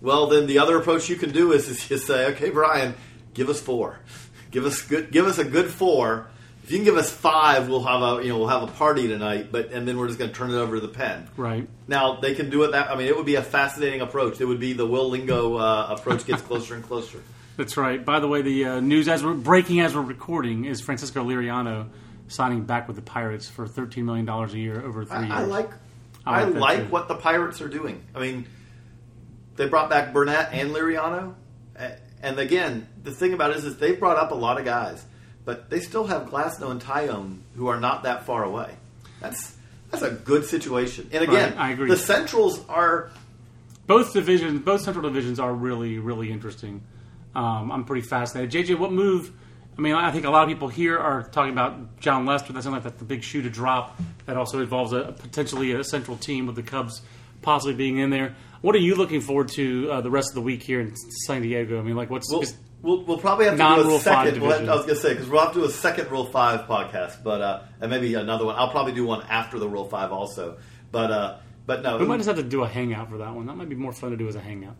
well, 0.00 0.26
then 0.26 0.46
the 0.46 0.58
other 0.58 0.76
approach 0.76 1.08
you 1.08 1.16
can 1.16 1.32
do 1.32 1.52
is, 1.52 1.68
is 1.68 1.86
just 1.88 2.06
say, 2.06 2.26
okay, 2.32 2.50
Brian, 2.50 2.94
give 3.32 3.48
us 3.48 3.60
four, 3.60 4.00
give 4.50 4.66
us 4.66 4.82
good, 4.82 5.10
give 5.10 5.26
us 5.26 5.38
a 5.38 5.44
good 5.44 5.70
four. 5.70 6.28
If 6.64 6.72
you 6.72 6.78
can 6.78 6.84
give 6.84 6.96
us 6.96 7.10
five, 7.10 7.68
we'll 7.68 7.84
have 7.84 8.00
a 8.00 8.22
you 8.24 8.30
know 8.30 8.38
we'll 8.38 8.48
have 8.48 8.62
a 8.62 8.72
party 8.72 9.06
tonight. 9.06 9.52
But 9.52 9.70
and 9.70 9.86
then 9.86 9.98
we're 9.98 10.06
just 10.06 10.18
going 10.18 10.30
to 10.30 10.36
turn 10.36 10.50
it 10.50 10.56
over 10.56 10.76
to 10.76 10.80
the 10.80 10.88
pen. 10.88 11.28
Right. 11.36 11.68
Now 11.86 12.16
they 12.16 12.34
can 12.34 12.48
do 12.48 12.62
it 12.62 12.72
that. 12.72 12.90
I 12.90 12.96
mean, 12.96 13.06
it 13.06 13.16
would 13.16 13.26
be 13.26 13.34
a 13.34 13.42
fascinating 13.42 14.00
approach. 14.00 14.40
It 14.40 14.46
would 14.46 14.60
be 14.60 14.72
the 14.72 14.86
Will 14.86 15.10
Lingo 15.10 15.56
uh, 15.56 15.88
approach 15.90 16.26
gets 16.26 16.40
closer 16.48 16.74
and 16.74 16.82
closer. 16.82 17.22
That's 17.58 17.76
right. 17.76 18.02
By 18.02 18.18
the 18.18 18.28
way, 18.28 18.40
the 18.40 18.64
uh, 18.64 18.80
news 18.80 19.08
as 19.08 19.22
we're 19.22 19.34
breaking 19.34 19.80
as 19.80 19.94
we're 19.94 20.00
recording 20.00 20.64
is 20.64 20.80
Francisco 20.80 21.22
Liriano 21.22 21.88
signing 22.28 22.64
back 22.64 22.88
with 22.88 22.96
the 22.96 23.02
Pirates 23.02 23.48
for 23.48 23.66
$13 23.66 24.02
million 24.04 24.28
a 24.28 24.46
year 24.54 24.80
over 24.82 25.04
three 25.04 25.18
I, 25.18 25.20
years. 25.20 25.32
I 25.32 25.44
like 25.44 25.70
I 26.26 26.40
I 26.40 26.44
like 26.44 26.78
too. 26.78 26.84
what 26.86 27.08
the 27.08 27.14
Pirates 27.14 27.60
are 27.60 27.68
doing. 27.68 28.02
I 28.14 28.20
mean, 28.20 28.46
they 29.56 29.68
brought 29.68 29.90
back 29.90 30.12
Burnett 30.12 30.50
and 30.52 30.70
Liriano, 30.70 31.34
and 32.22 32.38
again, 32.38 32.88
the 33.02 33.12
thing 33.12 33.34
about 33.34 33.50
it 33.50 33.58
is, 33.58 33.64
is 33.64 33.76
they 33.76 33.92
brought 33.92 34.16
up 34.16 34.30
a 34.30 34.34
lot 34.34 34.58
of 34.58 34.64
guys, 34.64 35.04
but 35.44 35.70
they 35.70 35.80
still 35.80 36.06
have 36.06 36.28
Glasnow 36.28 36.70
and 36.70 36.80
Taillon 36.80 37.38
who 37.56 37.66
are 37.68 37.78
not 37.80 38.02
that 38.04 38.24
far 38.24 38.44
away. 38.44 38.74
That's 39.20 39.56
that's 39.90 40.02
a 40.02 40.10
good 40.10 40.44
situation. 40.44 41.08
And 41.12 41.22
again, 41.24 41.50
Right, 41.56 41.60
I 41.68 41.70
agree. 41.72 41.88
the 41.88 41.96
Centrals 41.96 42.66
are 42.68 43.10
both 43.86 44.12
divisions, 44.12 44.60
both 44.62 44.80
central 44.80 45.02
divisions 45.08 45.38
are 45.38 45.52
really, 45.52 45.98
really 45.98 46.32
interesting. 46.32 46.82
Um, 47.34 47.70
I'm 47.70 47.84
pretty 47.84 48.06
fascinated. 48.06 48.66
JJ, 48.66 48.78
what 48.78 48.92
move? 48.92 49.30
I 49.76 49.80
mean, 49.80 49.94
I 49.94 50.10
think 50.12 50.24
a 50.24 50.30
lot 50.30 50.42
of 50.44 50.48
people 50.48 50.68
here 50.68 50.98
are 50.98 51.24
talking 51.24 51.52
about 51.52 51.98
Jon 52.00 52.24
Lester. 52.26 52.52
That 52.52 52.62
sounds 52.62 52.74
like 52.74 52.82
that's 52.84 52.98
the 52.98 53.04
big 53.04 53.22
shoe 53.22 53.42
to 53.42 53.50
drop. 53.50 53.98
That 54.26 54.36
also 54.36 54.60
involves 54.60 54.92
a 54.92 55.14
potentially 55.18 55.72
a 55.72 55.82
central 55.84 56.16
team 56.16 56.46
with 56.46 56.54
the 56.56 56.62
Cubs 56.62 57.02
possibly 57.42 57.74
being 57.74 57.98
in 57.98 58.10
there. 58.10 58.36
What 58.64 58.74
are 58.74 58.78
you 58.78 58.94
looking 58.94 59.20
forward 59.20 59.48
to 59.48 59.90
uh, 59.90 60.00
the 60.00 60.10
rest 60.10 60.30
of 60.30 60.36
the 60.36 60.40
week 60.40 60.62
here 60.62 60.80
in 60.80 60.96
San 60.96 61.42
Diego? 61.42 61.78
I 61.78 61.82
mean, 61.82 61.96
like 61.96 62.08
what's 62.08 62.32
We'll, 62.32 62.44
we'll, 62.80 63.04
we'll 63.04 63.18
probably 63.18 63.44
have 63.44 63.58
to 63.58 63.82
do 63.82 63.94
a 63.94 64.00
second. 64.00 64.40
We'll 64.40 64.58
have. 64.58 64.66
I 64.66 64.74
was 64.74 64.86
going 64.86 64.94
to 64.96 65.02
say 65.02 65.12
because 65.12 65.28
we'll 65.28 65.42
have 65.42 65.52
to 65.52 65.58
do 65.58 65.64
a 65.66 65.70
second 65.70 66.10
Rule 66.10 66.24
Five 66.24 66.62
podcast, 66.62 67.22
but 67.22 67.42
uh, 67.42 67.62
and 67.82 67.90
maybe 67.90 68.14
another 68.14 68.46
one. 68.46 68.56
I'll 68.56 68.70
probably 68.70 68.94
do 68.94 69.04
one 69.04 69.20
after 69.28 69.58
the 69.58 69.68
Rule 69.68 69.84
Five 69.84 70.12
also. 70.12 70.56
But 70.90 71.10
uh, 71.10 71.36
but 71.66 71.82
no, 71.82 71.98
we 71.98 72.06
might 72.06 72.16
just 72.16 72.26
have 72.26 72.36
to 72.38 72.42
do 72.42 72.62
a 72.62 72.66
hangout 72.66 73.10
for 73.10 73.18
that 73.18 73.34
one. 73.34 73.44
That 73.44 73.54
might 73.58 73.68
be 73.68 73.74
more 73.74 73.92
fun 73.92 74.12
to 74.12 74.16
do 74.16 74.28
as 74.28 74.34
a 74.34 74.40
hangout. 74.40 74.76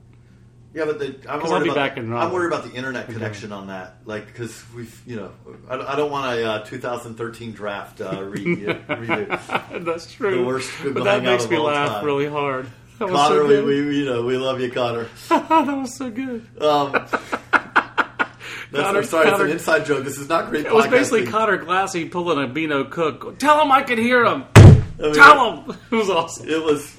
yeah. 0.72 0.86
But 0.86 0.98
the, 0.98 1.16
I'm 1.28 1.42
worried 1.42 1.64
about, 1.64 1.74
back 1.74 1.98
in 1.98 2.10
I'm 2.10 2.32
worried 2.32 2.54
about 2.54 2.64
the 2.64 2.72
internet 2.72 3.08
connection 3.10 3.52
on 3.52 3.66
that, 3.66 3.96
like 4.06 4.28
because 4.28 4.64
we've 4.74 4.98
you 5.04 5.16
know 5.16 5.30
I, 5.68 5.76
don't- 5.76 5.88
I 5.90 5.96
don't 5.96 6.10
want 6.10 6.38
a 6.38 6.50
uh, 6.52 6.64
2013 6.64 7.52
draft 7.52 8.00
uh, 8.00 8.22
re, 8.24 8.42
redo. 8.46 9.84
That's 9.84 10.10
true. 10.10 10.38
The 10.38 10.42
worst 10.42 10.72
but 10.94 11.04
that 11.04 11.22
makes 11.22 11.46
me 11.50 11.58
laugh 11.58 11.90
time. 11.90 12.04
really 12.06 12.26
hard. 12.28 12.66
That 12.98 13.08
was 13.10 13.20
Connor, 13.20 13.48
so 13.48 13.64
we, 13.66 13.82
we 13.84 13.98
you 13.98 14.04
know 14.04 14.22
we 14.22 14.36
love 14.36 14.60
you, 14.60 14.70
Connor. 14.70 15.08
that 15.28 15.48
was 15.50 15.96
so 15.96 16.10
good. 16.10 16.46
Um, 16.62 16.92
that's, 17.10 17.10
Connor- 18.72 18.98
I'm 18.98 19.04
sorry, 19.04 19.30
Connor- 19.30 19.34
it's 19.34 19.40
an 19.42 19.50
inside 19.50 19.86
joke. 19.86 20.04
This 20.04 20.16
is 20.18 20.28
not 20.28 20.48
great. 20.50 20.66
It 20.66 20.72
was 20.72 20.86
basically 20.86 21.24
podcasting. 21.24 21.30
Conor 21.30 21.58
Glassey 21.64 22.10
pulling 22.10 22.48
a 22.48 22.52
Beano 22.52 22.84
Cook. 22.84 23.40
Tell 23.40 23.60
him 23.60 23.72
I 23.72 23.82
can 23.82 23.98
hear 23.98 24.24
him. 24.24 24.44
I 24.54 24.82
mean, 25.00 25.14
Tell 25.14 25.62
him. 25.62 25.76
It 25.90 25.94
was 25.96 26.08
awesome. 26.08 26.48
It 26.48 26.62
was, 26.62 26.96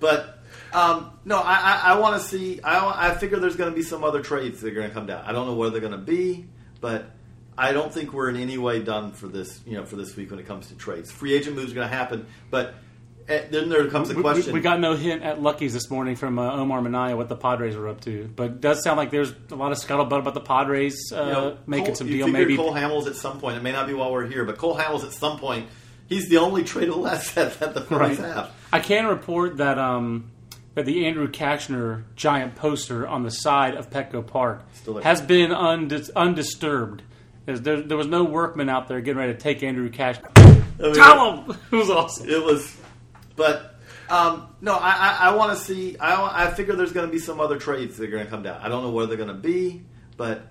but 0.00 0.40
um, 0.72 1.12
no, 1.24 1.38
I, 1.38 1.54
I, 1.54 1.82
I 1.92 1.98
want 2.00 2.20
to 2.20 2.28
see. 2.28 2.60
I, 2.60 3.10
I 3.10 3.14
figure 3.14 3.38
there's 3.38 3.54
going 3.54 3.70
to 3.70 3.76
be 3.76 3.84
some 3.84 4.02
other 4.02 4.22
trades 4.22 4.60
that 4.60 4.72
are 4.72 4.74
going 4.74 4.88
to 4.88 4.94
come 4.94 5.06
down. 5.06 5.24
I 5.24 5.30
don't 5.30 5.46
know 5.46 5.54
where 5.54 5.70
they're 5.70 5.80
going 5.80 5.92
to 5.92 5.98
be, 5.98 6.46
but 6.80 7.10
I 7.56 7.72
don't 7.72 7.94
think 7.94 8.12
we're 8.12 8.28
in 8.28 8.36
any 8.36 8.58
way 8.58 8.82
done 8.82 9.12
for 9.12 9.28
this. 9.28 9.60
You 9.64 9.74
know, 9.74 9.84
for 9.84 9.94
this 9.94 10.16
week 10.16 10.30
when 10.30 10.40
it 10.40 10.46
comes 10.46 10.66
to 10.68 10.74
trades, 10.74 11.12
free 11.12 11.34
agent 11.34 11.54
moves 11.54 11.70
are 11.70 11.76
going 11.76 11.88
to 11.88 11.94
happen, 11.94 12.26
but 12.50 12.74
eh, 13.28 13.44
then 13.50 13.68
there 13.68 13.86
comes 13.88 14.08
the 14.08 14.14
We- 14.16 14.22
question. 14.22 14.52
We, 14.52 14.58
we 14.58 14.62
got 14.62 14.80
no 14.80 14.94
hint 14.94 15.22
at 15.22 15.40
Lucky's 15.42 15.72
this 15.72 15.90
morning 15.90 16.16
from 16.16 16.38
uh, 16.38 16.52
Omar 16.52 16.82
Minaya 16.82 17.16
what 17.16 17.28
the 17.28 17.36
Padres 17.36 17.76
were 17.76 17.88
up 17.88 18.00
to, 18.02 18.30
but 18.34 18.44
it 18.46 18.60
does 18.60 18.82
sound 18.82 18.96
like 18.96 19.10
there's 19.10 19.32
a 19.50 19.54
lot 19.54 19.72
of 19.72 19.78
scuttlebutt 19.78 20.18
about 20.20 20.34
the 20.34 20.40
Padres 20.40 21.12
uh, 21.12 21.16
you 21.24 21.32
know, 21.32 21.58
making 21.66 21.86
Cole, 21.86 21.94
some 21.96 22.06
deal. 22.08 22.28
Maybe 22.28 22.56
Cole 22.56 22.72
Hamels 22.72 23.06
at 23.06 23.14
some 23.16 23.38
point. 23.40 23.56
It 23.56 23.62
may 23.62 23.72
not 23.72 23.86
be 23.86 23.92
while 23.94 24.10
we're 24.12 24.26
here, 24.26 24.44
but 24.44 24.58
Cole 24.58 24.76
Hamels 24.76 25.04
at 25.04 25.12
some 25.12 25.38
point. 25.38 25.68
He's 26.08 26.28
the 26.28 26.38
only 26.38 26.62
tradable 26.62 27.08
asset 27.10 27.54
that 27.60 27.74
the 27.74 27.82
Phillies 27.82 28.18
Right. 28.18 28.34
have. 28.34 28.50
I 28.72 28.80
can 28.80 29.06
report 29.06 29.58
that 29.58 29.78
um, 29.78 30.30
that 30.74 30.86
the 30.86 31.06
Andrew 31.06 31.28
Cashner 31.28 32.04
giant 32.16 32.54
poster 32.54 33.06
on 33.06 33.22
the 33.24 33.30
side 33.30 33.74
of 33.74 33.90
Petco 33.90 34.26
Park 34.26 34.62
has 35.02 35.20
been 35.20 35.50
undis- 35.50 36.10
undisturbed. 36.14 37.02
There, 37.46 37.80
there 37.80 37.96
was 37.96 38.06
no 38.06 38.24
workman 38.24 38.68
out 38.68 38.88
there 38.88 39.00
getting 39.00 39.18
ready 39.18 39.32
to 39.32 39.38
take 39.38 39.62
Andrew 39.62 39.90
Cashner. 39.90 40.30
I 40.36 40.82
mean, 40.82 40.94
Tell 40.94 41.42
him 41.44 41.56
it 41.72 41.76
was 41.76 41.90
awesome. 41.90 42.28
It 42.28 42.42
was, 42.44 42.76
but 43.38 43.76
um, 44.10 44.54
no, 44.60 44.74
I, 44.74 44.90
I, 44.90 45.16
I 45.30 45.34
want 45.36 45.56
to 45.56 45.64
see. 45.64 45.96
I, 45.98 46.46
I 46.46 46.50
figure 46.50 46.74
there's 46.74 46.92
going 46.92 47.06
to 47.06 47.12
be 47.12 47.18
some 47.20 47.40
other 47.40 47.56
trades 47.56 47.96
that 47.96 48.04
are 48.04 48.10
going 48.10 48.24
to 48.24 48.30
come 48.30 48.42
down. 48.42 48.60
I 48.60 48.68
don't 48.68 48.82
know 48.82 48.90
where 48.90 49.06
they're 49.06 49.16
going 49.16 49.28
to 49.28 49.34
be, 49.34 49.84
but 50.18 50.46